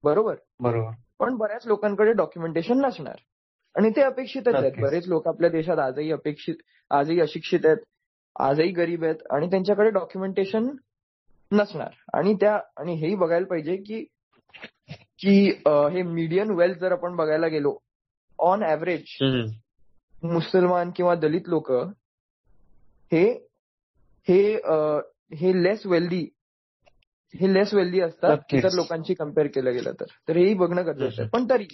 [0.04, 0.36] बरोबर?
[0.60, 0.92] बरोबर.
[1.20, 3.15] पण बऱ्याच लोकांकडे डॉक्युमेंटेशन नसणार.
[3.76, 4.72] आणि ते अपेक्षितच आहेत.
[4.82, 6.55] बरेच लोक आपल्या देशात आजही अपेक्षित
[6.91, 7.78] आजही अशिक्षित आहेत
[8.36, 10.70] आजही गरीब आहेत आणि त्यांच्याकडे डॉक्युमेंटेशन
[11.51, 11.89] नसणार.
[12.13, 14.03] आणि त्या आणि हेही बघायला पाहिजे की
[15.20, 17.78] की हे मीडियन वेल्थ जर आपण बघायला गेलो
[18.39, 19.17] ऑन ऍव्हरेज
[20.24, 21.72] मुसलमान किंवा दलित लोक
[23.11, 23.24] हे
[24.28, 24.39] हे
[25.36, 26.26] हे लेस वेल्दी
[27.34, 28.38] हे लेस वेल्दी असतात.
[28.54, 31.68] इतर लोकांशी कंपेअर केलं गेलं तर तर हेही बघणं गरजेचं आहे पण तरी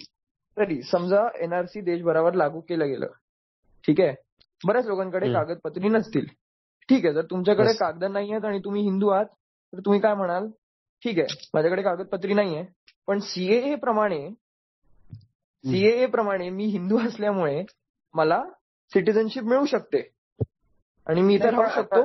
[0.56, 3.06] तरी समजा एनआरसी देशभरावर लागू केलं गेलं
[3.84, 4.14] ठीक आहे
[4.64, 5.32] बऱ्याच लोकांकडे.
[5.32, 6.26] कागदपत्री नसतील
[6.88, 7.72] ठीक आहे जर तुमच्याकडे.
[7.78, 9.26] कागद नाही आहेत आणि तुम्ही हिंदू आहात
[9.72, 10.46] तर तुम्ही काय म्हणाल
[11.02, 12.64] ठीक आहे माझ्याकडे कागदपत्री नाहीये
[13.06, 14.28] पण सीएए प्रमाणे
[15.64, 17.62] सीएए प्रमाणे मी हिंदू असल्यामुळे
[18.14, 18.42] मला
[18.92, 20.00] सिटिझनशिप मिळू शकते
[21.06, 22.00] आणि मी इथे राहू शकतो.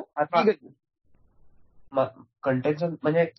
[2.44, 3.32] कंटेन्शन म्हणजे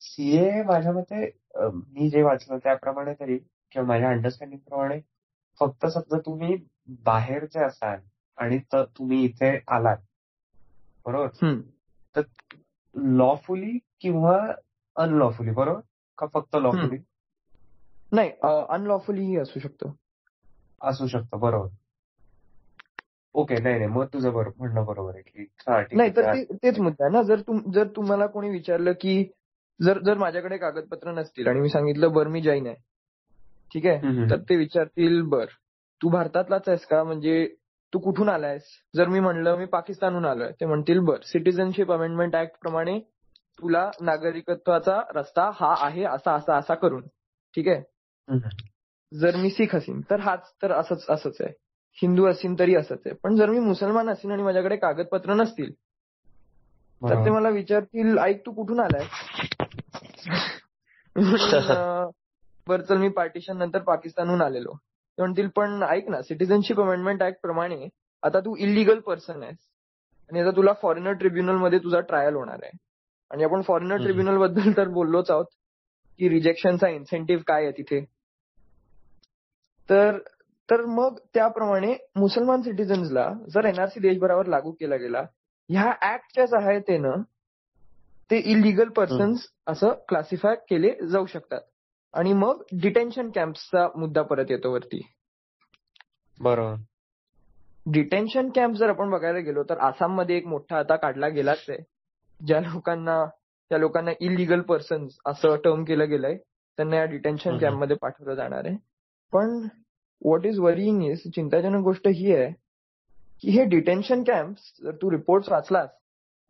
[0.00, 3.38] सीए माझ्या मते मी जे वाचलं त्याप्रमाणे तरी
[3.72, 5.00] किंवा माझ्या अंडरस्टँडिंग प्रमाणे
[5.60, 6.56] फक्त समजा तुम्ही
[6.88, 7.98] बाहेरचे असाल
[8.36, 9.96] आणि तुम्ही इथे आलात
[11.06, 11.26] बरोबर?
[11.26, 11.60] हम्म.
[13.16, 14.52] लॉफुली किंवा
[14.96, 15.80] अनलॉफुली बरोबर?
[16.18, 16.98] का फक्त लॉफुली
[18.12, 18.30] नाही
[18.68, 19.96] अनलॉफुलीही असू शकतो.
[20.82, 21.68] असू शकतं बरोबर.
[23.36, 26.34] ओके नाही नाही मग तुझं बरोबर म्हणणं बरोबर आहे की हा ठीक नाही आहे तर
[26.34, 29.22] ते- तेच मुद्दा आहे ना जर तुम जर तुम्हाला कोणी विचारलं की
[29.80, 32.74] जर जर माझ्याकडे कागदपत्र नसतील आणि मी सांगितलं बर मी जैन आहे.
[33.74, 33.96] ठीक आहे?
[33.96, 34.30] हम्म.
[34.30, 35.44] तर ते विचारतील बर
[36.02, 37.04] तू भारतातलाच आहेस का?
[37.04, 37.46] म्हणजे
[37.92, 38.62] तू कुठून आलायस?
[38.96, 40.50] जर मी म्हणलं मी पाकिस्तानहून आलोय.
[40.50, 42.98] ते म्हणतील बर सिटिझनशिप अमेंडमेंट ऍक्ट प्रमाणे
[43.58, 47.02] तुला नागरिकत्वाचा रस्ता हा आहे असा असा असा करून.
[47.54, 47.82] ठीक आहे?
[48.28, 48.48] हम्म.
[49.18, 51.52] जर मी सिख असीन तर हाच तर असंच असंच आहे.
[51.98, 53.14] हिंदू असीन तरी असंच आहे.
[53.22, 55.72] पण जर मी मुसलमान असीन आणि माझ्याकडे कागदपत्र नसतील
[57.02, 57.30] तर ते.
[57.30, 59.04] मला विचारतील ऐक तू कुठून आलाय
[62.66, 64.72] बर चल मी पार्टिशन नंतर पाकिस्तानहून आलेलो.
[64.72, 67.88] ते म्हणतील पण ऐक ना सिटिझनशिप अमेंडमेंट ऍक्ट प्रमाणे
[68.22, 69.56] आता तू इलिगल पर्सन आहेस
[70.30, 72.76] आणि आता तुला फॉरेनर ट्रिब्युनलमध्ये तुझा ट्रायल होणार आहे.
[73.30, 73.96] आणि आपण फॉरेनर.
[73.96, 75.46] ट्रिब्युनलबद्दल तर बोललोच आहोत
[76.20, 78.00] की रिजेक्शनचा इन्सेंटिव्ह काय आहे तिथे?
[79.88, 80.18] तर
[80.70, 85.22] तर मग त्याप्रमाणे मुसलमान सिटिझन्सला जर एनआरसी देशभरावर लागू केला गेला
[85.68, 87.22] ह्या ऍक्टच्या सहायतेनं
[88.30, 91.60] ते इलिगल पर्सन्स असं क्लासिफाय केले जाऊ शकतात.
[92.14, 95.06] आणि मग डिटेन्शन कॅम्प्सचा मुद्दा परत येतो वरती.
[96.40, 96.74] बरोबर.
[97.92, 101.78] डिटेन्शन कॅम्प जर आपण बघायला गेलो तर आसाममध्ये एक मोठा आता काढला गेलाच आहे.
[102.46, 103.24] ज्या लोकांना
[103.68, 106.36] त्या लोकांना इलिगल पर्सन्स असं टर्म केलं गेलंय
[106.76, 107.60] त्यांना या डिटेन्शन हम्म.
[107.60, 108.76] कॅम्पमध्ये पाठवलं जाणार आहे.
[109.32, 109.68] पण
[110.26, 112.50] व्हॉट इज वरिंग इज चिंताजनक गोष्ट ही आहे
[113.42, 115.88] की हे डिटेन्शन कॅम्प्स जर तू रिपोर्ट वाचलास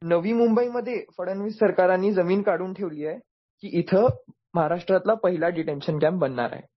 [0.03, 3.19] नवी मुंबईमध्ये फडणवीस सरकारांनी जमीन काढून ठेवली आहे
[3.63, 4.07] की इथं
[4.55, 6.75] महाराष्ट्रातला पहिला डिटेन्शन कॅम्प बनणार आहे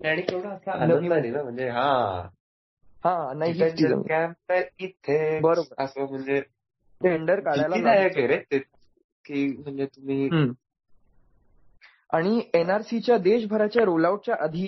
[0.00, 2.28] आणि असा ना म्हणजे हा
[3.04, 3.52] हा नाही.
[4.08, 5.82] कॅम्प इथे बरोबर.
[5.84, 6.40] असं म्हणजे
[7.00, 8.08] टेंडर काढायला
[9.24, 10.28] की म्हणजे तुम्ही.
[12.10, 14.66] आणि एनआरसीच्या देशभराच्या रोलआउटच्या आधी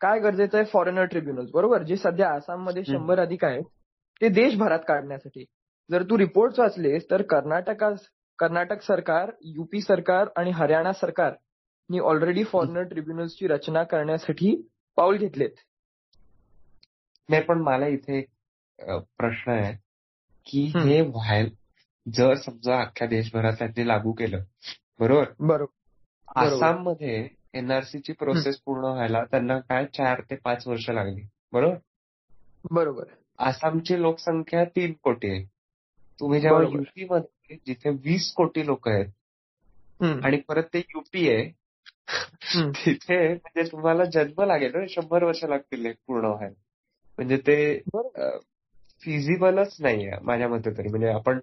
[0.00, 0.66] काय गरजेचं आहे?
[0.66, 1.82] फॉरेनर ट्रिब्युनल्स बरोबर?
[1.82, 2.82] जे सध्या आसाममध्ये.
[2.84, 3.64] शंभर अधिक आहेत
[4.20, 5.44] ते देशभरात काढण्यासाठी.
[5.90, 7.90] जर तू रिपोर्ट वाचलेस तर कर्नाटका
[8.38, 14.54] कर्नाटक सरकार युपी सरकार आणि हरियाणा सरकारनी ऑलरेडी फॉरेनर ट्रिब्युनल्सची रचना करण्यासाठी
[14.96, 15.50] पाऊल घेतलेत.
[17.28, 18.20] नाही पण मला इथे
[18.78, 19.72] प्रश्न आहे
[20.46, 20.64] की.
[20.76, 21.48] हे व्हायला
[22.06, 24.40] जर समजा अख्ख्या देशभरात त्यांनी लागू केलं
[25.00, 25.24] बरोबर?
[25.24, 25.56] बरोबर.
[25.56, 26.54] बरोबर.
[26.54, 27.28] आसाममध्ये
[27.58, 31.76] एनआरसी ची प्रोसेस पूर्ण व्हायला त्यांना काय चार ते पाच वर्ष लागली बरोबर
[32.70, 33.04] बरोबर
[33.38, 35.44] आसामची लोकसंख्या तीन कोटी आहे
[36.18, 36.76] तुम्ही जेव्हा बरोबर.
[36.76, 39.06] युपी मध्ये जिथे वीस कोटी लोक आहेत.
[40.24, 41.50] आणि परत ते युपी आहे.
[42.76, 46.54] तिथे म्हणजे तुम्हाला जन्म लागेल ना शंभर वर्ष लागतील हे पूर्ण व्हायला
[47.18, 47.80] म्हणजे ते.
[49.02, 51.38] फिजिबलच नाहीये माझ्या मते तरी म्हणजे आपण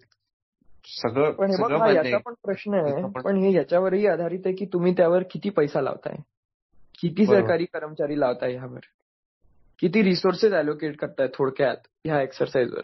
[0.88, 2.18] सगळं पण हे बघ याचा.
[2.18, 6.16] पण प्रश्न आहे पण हे याच्यावरही आधारित आहे की तुम्ही त्यावर किती पैसा लावताय
[7.00, 7.26] किती.
[7.26, 8.80] सरकारी कर्मचारी लावताय ह्यावर
[9.80, 12.82] किती रिसोर्सेस अलोकेट करताय थोडक्यात ह्या एक्सरसाइजवर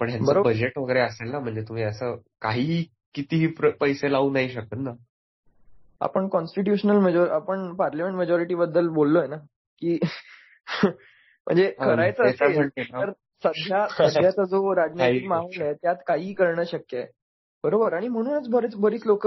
[0.00, 0.42] पण ह्यांचं.
[0.42, 2.84] बजेट वगैरे असेल ना म्हणजे तुम्ही असं काही
[3.14, 3.46] कितीही
[3.80, 4.90] पैसे लावू नाही शकत ना
[6.00, 9.36] आपण कॉन्स्टिट्युशनल मेजॉर आपण पार्लिमेंट मेजॉरिटी बद्दल बोललोय ना
[9.78, 9.98] की
[11.46, 12.68] म्हणजे करायचं असेल.
[12.78, 13.10] तर
[13.44, 17.06] सध्या सध्याचा जो राजनैतिक माहोल आहे त्यात काही करणं शक्य आहे.
[17.64, 17.92] बरोबर?
[17.92, 19.26] आणि म्हणूनच बरेच बरीच लोक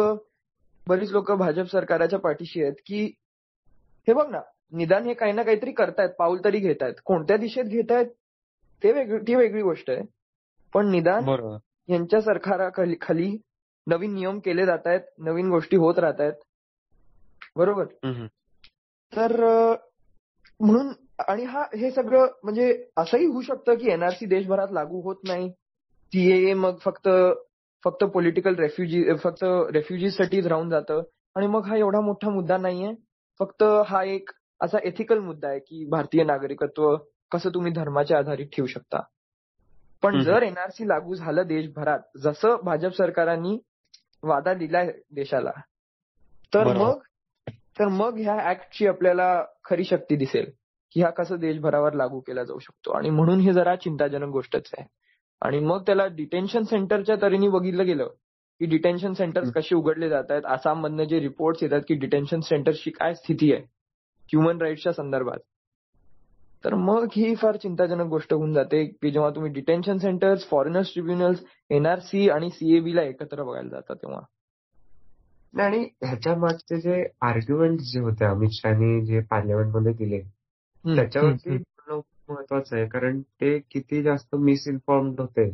[0.87, 3.05] बरीच लोक भाजप सरकाराच्या पाठीशी आहेत की
[4.07, 4.39] हे बघ ना
[4.71, 6.93] निदान हे काही ना काहीतरी करतायत पाऊल तरी घेतायत.
[7.05, 8.05] कोणत्या दिशेत घेतायत
[8.83, 10.01] ते वेगळी ती वेगळी गोष्ट आहे.
[10.73, 11.29] पण निदान
[11.87, 13.37] यांच्या सरकाराखाली खाली
[13.87, 16.33] नवीन नियम केले जात आहेत नवीन गोष्टी होत राहत आहेत
[17.55, 17.85] बरोबर.
[19.15, 19.35] तर
[20.59, 25.49] म्हणून आणि हा हे सगळं म्हणजे असंही होऊ शकतं की एनआरसी देशभरात लागू होत नाही.
[26.13, 27.09] सीएए मग फक्त
[27.83, 31.01] फक्त पॉलिटिकल रेफ्युजी फक्त रेफ्युजीसाठीच राहून जातं.
[31.35, 32.93] आणि मग हा एवढा मोठा मुद्दा नाहीये.
[33.39, 34.29] फक्त हा एक
[34.61, 36.97] असा एथिकल मुद्दा आहे की भारतीय नागरिकत्व
[37.31, 38.99] कसं तुम्ही धर्माच्या आधारित ठेवू शकता.
[40.03, 40.21] पण.
[40.23, 43.59] जर एनआरसी लागू झालं देशभरात जसं भाजप सरकारांनी
[44.23, 45.51] वादा दिलाय देशाला
[46.53, 46.63] तर.
[46.63, 46.99] मग
[47.79, 50.51] तर मग ह्या ऍक्टची आपल्याला खरी शक्ती दिसेल.
[50.95, 52.91] की हा कसं देशभरावर लागू केला जाऊ शकतो.
[52.91, 54.87] आणि म्हणून हे जरा चिंताजनक गोष्टच आहे.
[55.41, 58.07] आणि मग त्याला डिटेन्शन सेंटरच्या तऱ्हेने बघितलं गेलं
[58.61, 59.51] की डिटेन्शन सेंटर्स.
[59.53, 63.61] कसे उघडले जात आहेत आसाममधनं जे रिपोर्ट्स येतात की डिटेन्शन सेंटरची काय स्थिती आहे
[64.29, 65.39] ह्युमन राईट्सच्या संदर्भात.
[66.63, 71.43] तर मग ही फार चिंताजनक गोष्ट होऊन जाते की जेव्हा तुम्ही detention centres foreigners tribunals
[71.69, 74.21] NRC आणि सीएबी ला एकत्र बघायला जाता तेव्हा.
[75.53, 80.21] आणि ह्याच्या मागचे जे आर्ग्युमेंट जे होते अमित शहानी जे पार्लमेंटमध्ये दिले
[80.85, 81.57] त्याच्यावरती
[82.29, 82.87] महत्वाचं आहे.
[82.89, 85.49] कारण ते किती जास्त मिसइन्फॉर्म्ड होते.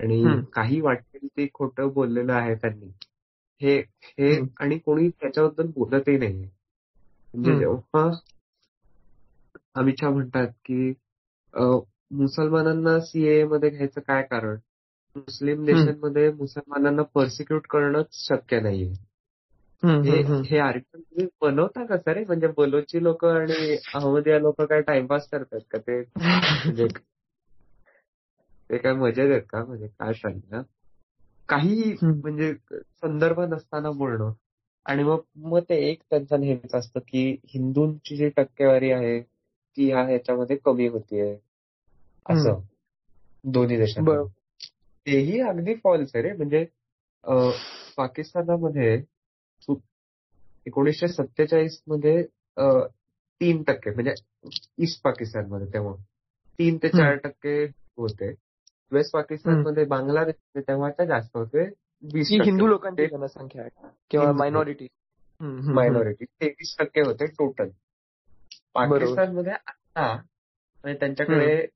[0.00, 0.22] आणि.
[0.52, 2.90] काही वाटेल ते खोटं बोललेलं आहे त्यांनी.
[3.60, 3.76] हे
[4.18, 4.38] हे.
[4.60, 7.58] आणि कोणी त्याच्याबद्दल बोलतही नाही म्हणजे.
[7.58, 8.10] जेव्हा
[9.74, 10.92] अमित शहा म्हणतात की
[12.10, 14.56] मुसलमानांना सीए मध्ये घ्यायचं काय कारण?
[15.16, 18.92] मुस्लिम देशांमध्ये मुसलमानांना पर्सिक्यूट करणंच शक्य नाहीये.
[19.82, 20.20] हे.
[20.42, 25.60] हे आर्ग्युमेंट तुम्ही बनवता कसं रे म्हणजे बलोची लोक आणि अहमदिया लोक काय टाइमपास करतात
[25.70, 26.00] का ते?
[26.16, 26.86] म्हणजे
[28.70, 29.64] ते काय मजेत आहेत का?
[29.64, 30.62] म्हणजे काय चाललं
[31.48, 31.96] काही.
[32.02, 34.32] म्हणजे संदर्भ नसताना बोलणं.
[34.86, 39.20] आणि मग मग ते एक त्यांचं नेहमीच असतं की हिंदूंची जी टक्केवारी आहे
[39.76, 41.38] ती ह्या ह्याच्यामध्ये कमी होतीये.
[42.26, 42.60] असं.
[43.44, 44.28] दोन्ही देशात बरोबर.
[45.06, 46.32] तेही अगदी फॉल्स आहे रे.
[46.32, 46.66] म्हणजे
[47.96, 49.02] पाकिस्तानामध्ये
[49.60, 49.78] सु-
[50.66, 52.16] एकोणीसशे सत्तेचाळीसमध्ये
[52.56, 52.86] अं,
[53.40, 54.12] तीन टक्के म्हणजे
[54.78, 55.94] ईस्ट पाकिस्तानमध्ये तेव्हा.
[56.58, 57.52] तीन ते चार टक्के
[57.96, 58.32] होते.
[58.92, 61.64] वेस्ट पाकिस्तानमध्ये बांगलादेश तेव्हाच्या जास्त होते
[62.14, 62.66] वीस हिंदू.
[62.66, 64.32] लोकांची जनसंख्या आहे किंवा.
[64.32, 64.86] मायनॉरिटी
[65.74, 67.68] मायनॉरिटी तेवीस टक्के होते टोटल
[68.74, 71.66] पाकिस्तानमध्ये आता म्हणजे त्यांच्याकडे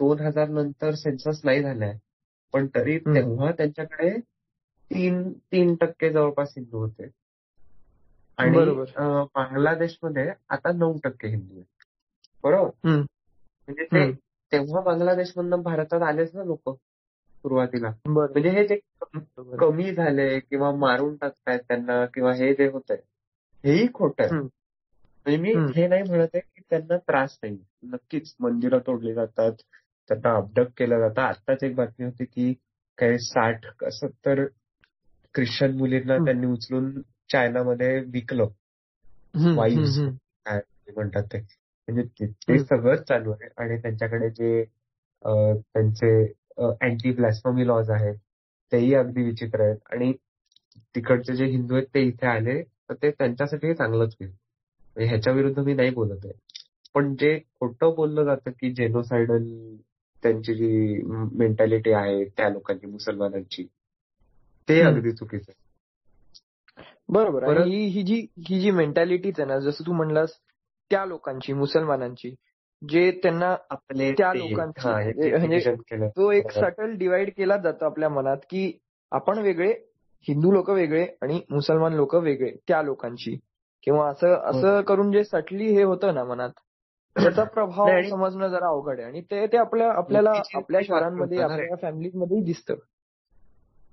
[0.00, 1.96] दोन हजार नंतर सेन्सस नाही झालाय
[2.54, 2.98] पण तरी.
[3.14, 4.10] तेव्हा त्यांच्याकडे
[4.94, 7.04] तीन तीन टक्के जवळपास हिंदू होते.
[8.36, 8.56] आणि
[9.34, 11.84] बांगलादेशमध्ये आता नऊ टक्के हिंदू आहेत.
[12.44, 12.88] बरोबर?
[13.66, 14.12] म्हणजे ते.
[14.52, 16.60] तेव्हा बांगलादेशमधनं भारतात आलेच ना लोक
[17.34, 17.88] सुरुवातीला.
[18.32, 18.76] म्हणजे हे जे
[19.58, 23.02] कमी- झाले किंवा मारून टाकतायत त्यांना किंवा हे जे होत आहे
[23.68, 24.34] हेही खोटं आहे.
[25.24, 25.54] म्हणजे मी.
[25.76, 27.58] हे नाही म्हणत आहे की त्यांना त्रास नाही.
[27.82, 29.52] नक्कीच मंदिरं तोडली जातात
[30.08, 31.20] त्यांना अबडक केलं जातं.
[31.20, 32.54] आत्ताच एक बातमी होती की
[32.98, 34.44] काही साठ सत्तर
[35.34, 36.16] ख्रिश्चन मुलींना.
[36.24, 36.90] त्यांनी उचलून
[37.32, 38.48] चायनामध्ये विकलं.
[40.86, 41.38] ते म्हणतात ते.
[41.88, 42.02] म्हणजे
[42.48, 42.58] ते.
[42.58, 44.64] सगळंच चालू आहे आणि त्यांच्याकडे जे
[45.24, 46.12] त्यांचे
[46.80, 48.16] अँटी ब्लॅस्फॉमी लॉज आहेत
[48.72, 49.76] तेही अगदी विचित्र आहेत.
[49.92, 50.12] आणि
[50.94, 55.58] तिकडचे जे हिंदू आहेत ते इथे आले तर ते त्यांच्यासाठी चांगलंच होईल म्हणजे ह्याच्या विरुद्ध
[55.58, 56.32] मी नाही बोलत आहे.
[56.94, 59.44] पण जे खोटं बोललं जातं की जेनोसाइडल
[60.22, 61.02] त्यांची जी
[61.38, 63.66] मेंटॅलिटी आहे त्या लोकांची मुसलमानांची
[64.68, 64.80] ते.
[64.80, 65.60] अगदी चुकीचं आहे
[67.08, 70.30] बरोबर परत- आणि ही जी ही जी मेंटॅलिटीच आहे ना जसं तू म्हणलास
[70.90, 72.34] त्या लोकांची मुसलमानांची
[72.88, 74.88] जे त्यांना आपले त्या लोकांची
[75.30, 75.74] म्हणजे.
[76.08, 76.50] तो एक.
[76.50, 78.78] सटल डिवाइड केला जातो आपल्या मनात की
[79.10, 79.72] आपण वेगळे
[80.28, 83.36] हिंदू लोक वेगळे आणि मुसलमान लोक वेगळे त्या लोकांची
[83.82, 86.50] किंवा असं असं करून जे सटली हे होतं ना मनात
[87.16, 91.38] त्याचा प्रभाव समजणं जरा अवघड आहे आणि ते ते आपल्या आपल्याला आपल्या शहरांमध्ये.
[91.42, 92.74] आपल्या फॅमिलीज मध्येही दिसतं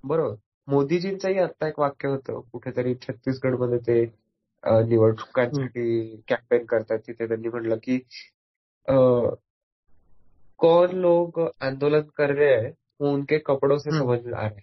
[0.03, 0.35] बरोबर
[0.69, 4.03] मोदीजींचंही आता एक वाक्य होतं कुठेतरी छत्तीसगडमध्ये ते
[4.87, 7.97] निवडणुकांसाठी कॅम्पेन करतात तिथे त्यांनी म्हटलं की
[10.59, 13.91] कौन लोग आंदोलन कर रहे हैं वो उनके कपड़ों से.
[13.91, 14.59] समझ आ रहे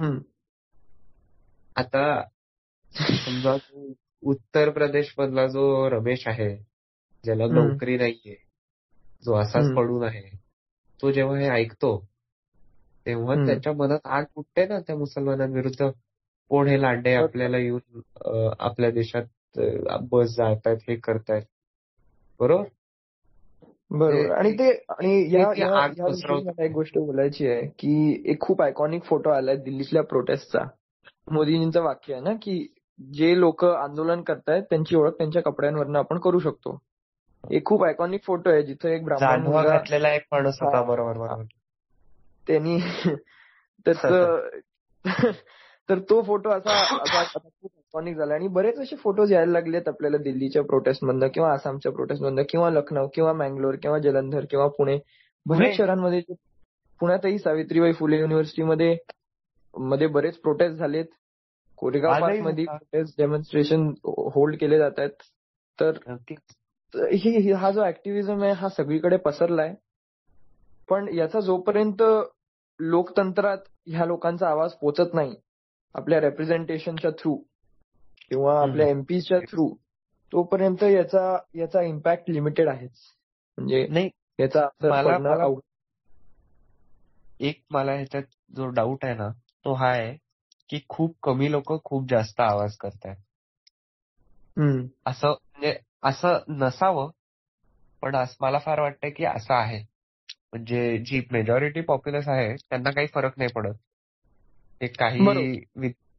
[0.00, 0.18] हैं.
[1.76, 2.04] आता
[3.02, 3.56] समजा
[4.22, 6.54] उत्तर प्रदेश मधला जो रमेश आहे
[7.24, 7.46] ज्याला.
[7.46, 8.36] नोकरी नाहीये
[9.24, 9.74] जो असाच.
[9.76, 10.28] पडून आहे
[11.00, 11.96] तो जेव्हा हे ऐकतो
[13.06, 13.34] तेव्हा.
[13.46, 15.90] त्याच्या मनात आग उठते ना त्या मुसलमानांविरुद्ध.
[16.50, 18.00] कोण हे लांडे आपल्याला येऊन
[18.60, 19.60] आपल्या देशात
[20.10, 21.42] बस जाळतायत हे करतायत.
[22.40, 22.64] बरोबर?
[23.90, 24.30] बरोबर.
[24.30, 25.24] आणि ते आणि.
[26.42, 30.60] मला एक गोष्ट बोलायची आहे की एक खूप आयकॉनिक फोटो आलाय दिल्लीतल्या प्रोटेस्टचा
[31.30, 32.66] मोदीजींचं वाक्य आहे ना की
[33.12, 36.78] जे लोक आंदोलन करतायत त्यांची ओळख त्यांच्या कपड्यांवरनं आपण करू शकतो.
[37.50, 40.82] एक खूप आयकॉनिक फोटो आहे जिथे एक ब्राह्मण घातलेला एक माणूस होता.
[40.82, 41.44] बरोबर बरोबर.
[42.46, 42.78] त्यांनी
[43.86, 44.00] त्याच
[45.88, 46.70] तर तो फोटो असा
[47.38, 52.22] आयकॉनिक झाला आणि बरेच असे फोटोज यायला लागलेत आपल्याला दिल्लीच्या प्रोटेस्ट मधनं किंवा आसामच्या प्रोटेस्ट
[52.22, 54.98] मधनं किंवा लखनौ किंवा मँगलोर किंवा जलंधर किंवा पुणे.
[55.46, 56.20] बऱ्याच शहरांमध्ये
[57.00, 58.96] पुण्यातही सावित्रीबाई फुले युनिव्हर्सिटीमध्ये
[59.76, 61.04] मध्ये बरेच प्रोटेस्ट झालेत
[61.76, 62.64] कोरेगाव पार्कमध्ये.
[62.64, 65.10] प्रोटेस्ट डेमॉन्स्ट्रेशन होल्ड केले जात आहेत
[65.80, 65.92] तर.
[66.94, 69.74] ही ही- जो ऍक्टिव्हिझम आहे हा सगळीकडे पसरलाय
[70.88, 72.02] पण याचा जोपर्यंत
[72.84, 75.34] लोकतंत्रात ह्या लोकांचा आवाज पोचत नाही.
[75.94, 77.36] आपल्या रेप्रेझेंटेशनच्या थ्रू
[78.28, 79.74] किंवा आपल्या एमपीच्या थ्रू
[80.32, 82.98] तोपर्यंत याचा याचा इम्पॅक्ट लिमिटेड आहेच.
[83.58, 85.54] म्हणजे नाही याचा मला-.
[87.40, 88.22] एक मला ह्याच्यात
[88.56, 89.28] जो डाऊट आहे ना
[89.64, 90.16] तो हा आहे
[90.68, 93.16] की खूप कमी लोक खूप जास्त आवाज करतायत.
[94.58, 94.86] हम्म.
[95.06, 97.10] असं म्हणजे असं नसावं
[98.02, 99.91] पण मला फार वाटतंय की असं आहे.
[100.52, 103.74] म्हणजे जी मेजॉरिटी पॉप्युलस आहे त्यांना काही फरक नाही पडत
[104.80, 105.20] ते काही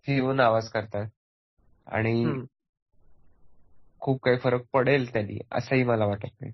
[0.08, 1.08] येऊन आवाज करतात
[1.88, 2.34] आणि.
[4.00, 6.52] खूप काही फरक पडेल त्यांनी असंही मला वाटत नाही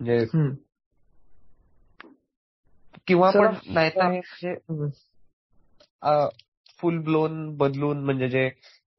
[0.00, 0.24] म्हणजे.
[3.06, 3.30] किंवा.
[3.30, 4.02] पण नाही तर
[4.70, 4.88] हम्म.
[6.78, 8.50] फुल ब्लोन बदलून म्हणजे जे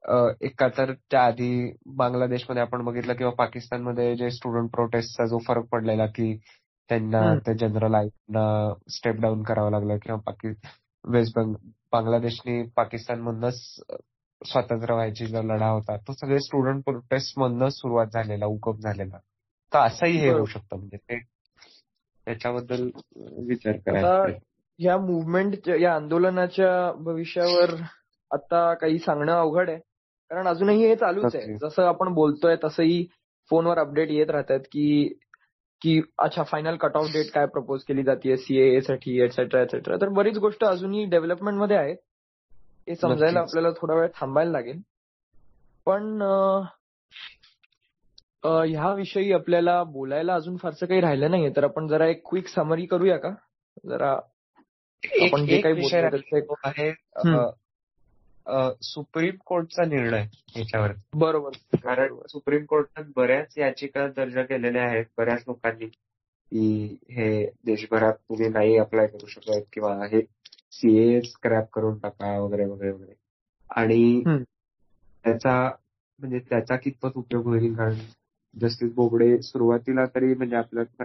[0.03, 5.65] अ, एका तर त्या आधी बांगलादेशमध्ये आपण बघितलं किंवा पाकिस्तानमध्ये जे स्टुडंट प्रोटेस्टचा जो फरक
[5.65, 6.39] पडलेला की
[6.89, 7.39] त्यांना हम्म.
[7.39, 10.53] त्या जनरल आयना स्टेप डाऊन करावं लागलं किंवा पाकि
[11.05, 11.53] वेस्ट बंग
[11.91, 13.55] बांगलादेशनी पाकिस्तानमधनच
[14.41, 19.17] स्वातंत्र्य व्हायची जो लढा होता तो सगळे स्टुडंट प्रोटेस्ट मधनच सुरुवात झालेला उगम झालेला
[19.73, 20.49] तर असंही हे होऊ बरोबर.
[20.51, 21.19] शकतं म्हणजे ते
[22.27, 22.89] त्याच्याबद्दल
[23.47, 24.39] विचार करायला आता पाहिजे.
[24.79, 27.75] या मुवमेंट या आंदोलनाच्या भविष्यावर
[28.31, 29.79] आता काही सांगणं अवघड आहे
[30.31, 31.67] कारण अजूनही हे चालूच आहे नक्की.
[31.67, 33.05] जसं आपण बोलतोय तसंही
[33.49, 35.13] फोनवर अपडेट येत राहतात की
[35.81, 40.09] की अच्छा फायनल कट ऑफ डेट काय प्रपोज केली जाते सीएए साठी एटसेट्रा एटसेट्रा तर
[40.09, 41.97] बरीच गोष्ट अजूनही डेव्हलपमेंटमध्ये आहेत
[42.89, 43.39] हे समजायला.
[43.39, 44.79] आपल्याला थोडा वेळ थांबायला लागेल.
[45.85, 46.21] पण
[48.45, 51.51] ह्याविषयी आपल्याला बोलायला अजून फारसं काही राहिलं नाहीये.
[51.55, 53.29] तर आपण जरा एक क्विक समरी करूया का?
[53.89, 54.11] जरा
[55.21, 55.73] आपण जे काही
[56.63, 56.91] आहे.
[58.81, 60.91] सुप्रीम कोर्टचा निर्णय याच्यावर.
[61.13, 61.77] बरोबर.
[61.77, 65.05] कारण सुप्रीम कोर्टात बऱ्याच याचिका दर्ज केलेल्या आहेत.
[65.17, 65.85] बऱ्याच लोकांनी
[66.51, 70.21] की हे देशभरात तुम्ही नाही अप्लाय करू शकत किंवा हे
[70.71, 73.13] सीए स्क्रॅप करून टाका वगैरे वगैरे वगैरे.
[73.75, 74.23] आणि.
[75.23, 75.71] त्याचा
[76.19, 77.75] म्हणजे त्याचा कितपत उपयोग होईल?
[77.75, 77.93] कारण
[78.61, 81.03] जस्टिस बोबडे सुरुवातीला तरी म्हणजे आपल्याला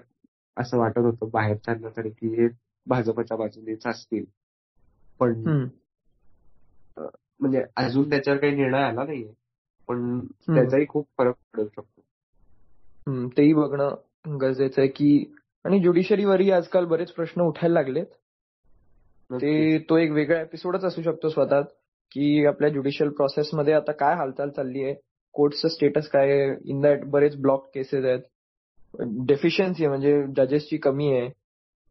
[0.56, 2.48] असं वाटत होतं बाहेरच्यांना तरी की हे
[2.86, 4.24] भाजपच्या बाजूनेच असतील.
[5.18, 5.32] पण.
[7.40, 9.32] म्हणजे अजून त्याच्यावर काही निर्णय आला नाहीये.
[9.88, 13.28] पण त्याचाही खूप फरक पडू शकतो.
[13.36, 13.94] तेही बघणं
[14.40, 18.06] गरजेचं आहे की आणि ज्युडिशरीवरही आजकाल बरेच प्रश्न उठायला लागलेत.
[19.30, 21.60] ते तो एक वेगळा एपिसोडच असू शकतो स्वतः
[22.12, 24.94] की आपल्या ज्युडिशियल प्रोसेसमध्ये आता काय हालचाल चालली आहे?
[25.34, 26.54] कोर्टचं स्टेटस काय आहे?
[26.64, 28.20] इन दॅट बरेच ब्लॉक केसेस आहेत.
[29.26, 31.30] डेफिशियन्सी म्हणजे जजेसची कमी आहे.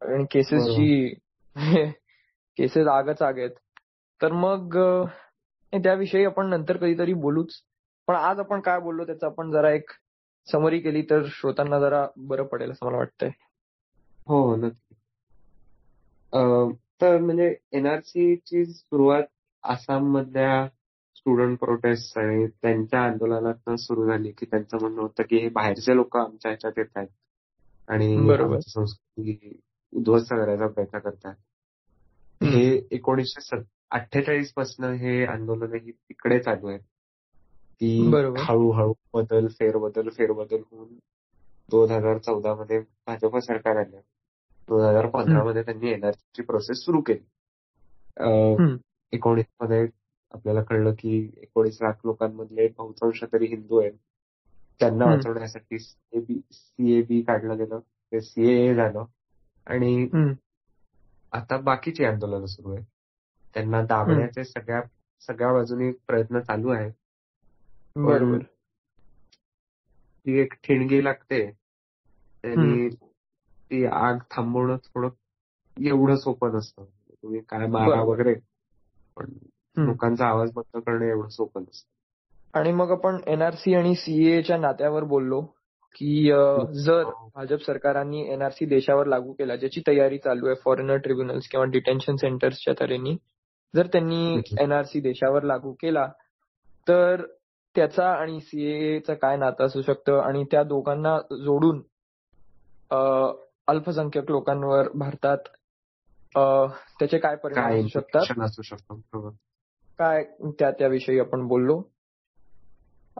[0.01, 1.13] आणि केसेसची
[2.57, 3.51] केसेस आगच आग आहेत
[4.21, 4.77] तर मग
[5.80, 7.53] त्याविषयी आपण नंतर कधीतरी बोलूच.
[8.07, 9.89] पण आज आपण काय बोललो त्याचं आपण जरा एक
[10.51, 13.30] समरी केली तर श्रोतांना जरा बरं पडेल असं मला वाटतंय.
[14.28, 14.95] हो नक्की.
[16.34, 16.71] अं,
[17.01, 19.24] तर म्हणजे एनआरसी ची सुरुवात
[19.63, 20.67] आसाम मधल्या
[21.15, 26.17] स्टुडंट प्रोटेस्ट आणि त्यांच्या आंदोलनातनं सुरू झाली की त्यांचं म्हणणं होतं की हे बाहेरचे लोक
[26.17, 27.07] आमच्या ह्याच्यात येत आहेत
[27.88, 28.28] आणि
[28.67, 29.59] संस्कृती
[29.93, 31.36] उद्ध्वस्त करायचा प्रयत्न करतात
[32.41, 33.57] हे एकोणीसशे
[33.91, 36.79] अठ्ठेचाळीस पासन हे आंदोलन ही तिकडे चालू आहे
[38.11, 38.39] बरोबर.
[38.39, 40.93] हळूहळू बदल फेरबदल फेरबदल होऊन
[41.69, 43.99] दोन हजार चौदा मध्ये भाजप सरकार आलं
[44.67, 47.23] दोन हजार पंधरा मध्ये त्यांनी एनआरसी ची प्रोसेस सुरू केली.
[49.13, 49.88] एकोणीसमध्ये
[50.31, 53.93] आपल्याला कळलं की एकोणीस लाख लोकांमधले बहुतांश तरी हिंदू आहेत
[54.79, 55.05] त्यांना.
[55.05, 59.05] वाचवण्यासाठी सीएबी सीएबी काढलं गेलं ते सीएए झालं
[59.67, 60.07] आणि.
[61.34, 62.86] आता बाकीची आंदोलनं सुरू आहेत.
[63.53, 64.81] त्यांना दाबण्याचे सगळ्या
[65.27, 66.91] सगळ्या बाजूनी प्रयत्न चालू आहेत.
[67.95, 68.38] बरोबर.
[70.25, 71.45] ती एक ठिणगी लागते.
[72.43, 72.95] आणि
[73.71, 75.09] ती आग थांबवणं थोडं
[75.81, 76.86] एवढं सोपं नसतं.
[77.23, 78.01] तुम्ही काय मारा.
[78.01, 78.34] वगैरे
[79.15, 79.25] पण.
[79.77, 81.93] लोकांचा आवाज बंद करणं एवढं सोपं नसतं.
[82.59, 85.47] आणि मग आपण एनआरसी आणि सीएच्या नात्यावर बोललो.
[85.95, 86.31] की
[86.83, 87.03] जर
[87.35, 92.73] भाजप सरकारांनी एनआरसी देशावर लागू केला ज्याची तयारी चालू आहे फॉरेनर ट्रिब्युनल्स किंवा डिटेन्शन सेंटर्सच्या
[92.79, 93.15] तऱ्हेने
[93.75, 94.41] जर त्यांनी.
[94.59, 96.05] एनआरसी देशावर लागू केला
[96.87, 97.21] तर
[97.75, 100.19] त्याचा आणि सीएचा काय नातं असू शकतं?
[100.19, 101.81] आणि त्या दोघांना जोडून
[103.67, 105.37] अल्पसंख्याक लोकांवर भारतात
[106.99, 107.65] त्याचे काय परिणाम
[108.43, 109.31] असू शकतात.
[109.99, 110.23] काय
[110.59, 111.81] त्या त्याविषयी आपण बोललो.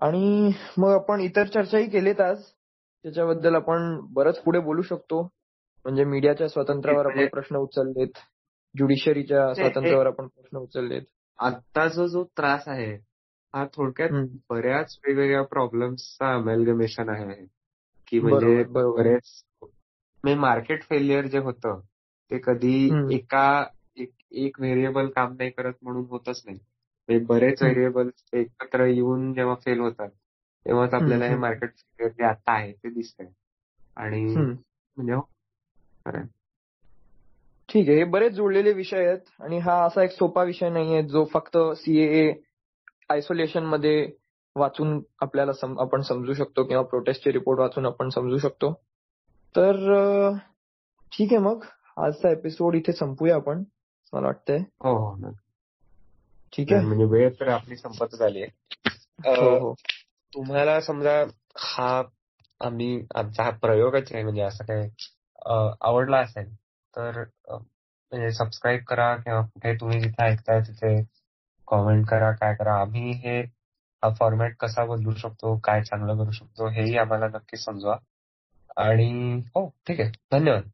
[0.02, 2.44] आणि मग आपण इतर चर्चाही केलेत आज.
[3.06, 5.22] त्याच्याबद्दल आपण बरंच पुढे बोलू शकतो
[5.86, 8.20] म्हणजे मीडियाच्या स्वातंत्र्यावर आपण म्हणजे- प्रश्न उचललेत
[8.76, 11.02] ज्युडिशरीच्या स्वातंत्र्यावर आपण प्रश्न उचललेत
[11.40, 12.94] आत्ताचा जो त्रास आहे
[13.54, 14.10] हा थोडक्यात.
[14.50, 17.46] बऱ्याच वेगवेगळ्या प्रॉब्लेम्सचा अमेलगमेशन आहे
[18.08, 18.64] की म्हणजे.
[18.64, 19.44] बरेच
[20.24, 21.80] म्हणजे मार्केट फेलियर जे होतं
[22.32, 22.90] ते कधी.
[23.16, 23.66] एका
[23.98, 26.58] एक एक व्हेरिएबल काम नाही करत म्हणून होतच नाही
[27.10, 27.62] म्हणजे बरेच.
[27.62, 30.10] व्हेरिएबल्स एकत्र येऊन जेव्हा फेल होतात
[30.66, 31.36] तेव्हाच आपल्याला हे.
[31.36, 33.28] मार्केट जे आता आहे ते दिसतंय
[33.98, 34.24] आणि.
[34.36, 35.22] म्हणजे हो,
[36.06, 36.26] खरं.
[37.70, 41.24] ठीक आहे हे बरेच जुळलेले विषय आहेत आणि हा असा एक सोपा विषय नाहीये जो
[41.26, 42.32] फक्त सीएए
[43.10, 44.12] आयसोलेशनमध्ये
[44.56, 45.52] वाचून आपल्याला
[45.82, 48.72] आपण समजू शकतो किंवा प्रोटेस्टचे रिपोर्ट वाचून आपण समजू शकतो
[49.56, 49.76] तर
[51.12, 51.64] ठीक आहे मग
[51.98, 53.64] आजचा एपिसोड इथे संपूया आपण
[54.14, 55.32] मला वाटतंय हो हो.
[56.54, 59.74] ठीक आहे म्हणजे वेळ तर आपली संपत झाली आहे हो हो
[60.34, 61.12] तुम्हाला समजा
[61.58, 62.02] हा
[62.62, 64.90] आम्ही आमचा हा प्रयोगच आहे म्हणजे असं काही
[65.82, 66.54] आवडला असेल
[66.94, 71.02] तर म्हणजे सबस्क्राईब करा किंवा कुठे तुम्ही जिथे ऐकताय तिथे
[71.68, 72.76] कॉमेंट करा काय करा.
[72.82, 73.40] आम्ही हे
[74.04, 77.98] हा फॉर्मॅट कसा बदलू शकतो काय चांगलं करू शकतो हेही आम्हाला नक्की समजवा.
[78.78, 80.12] आणि हो ठीक आहे.
[80.32, 80.70] धन्यवाद.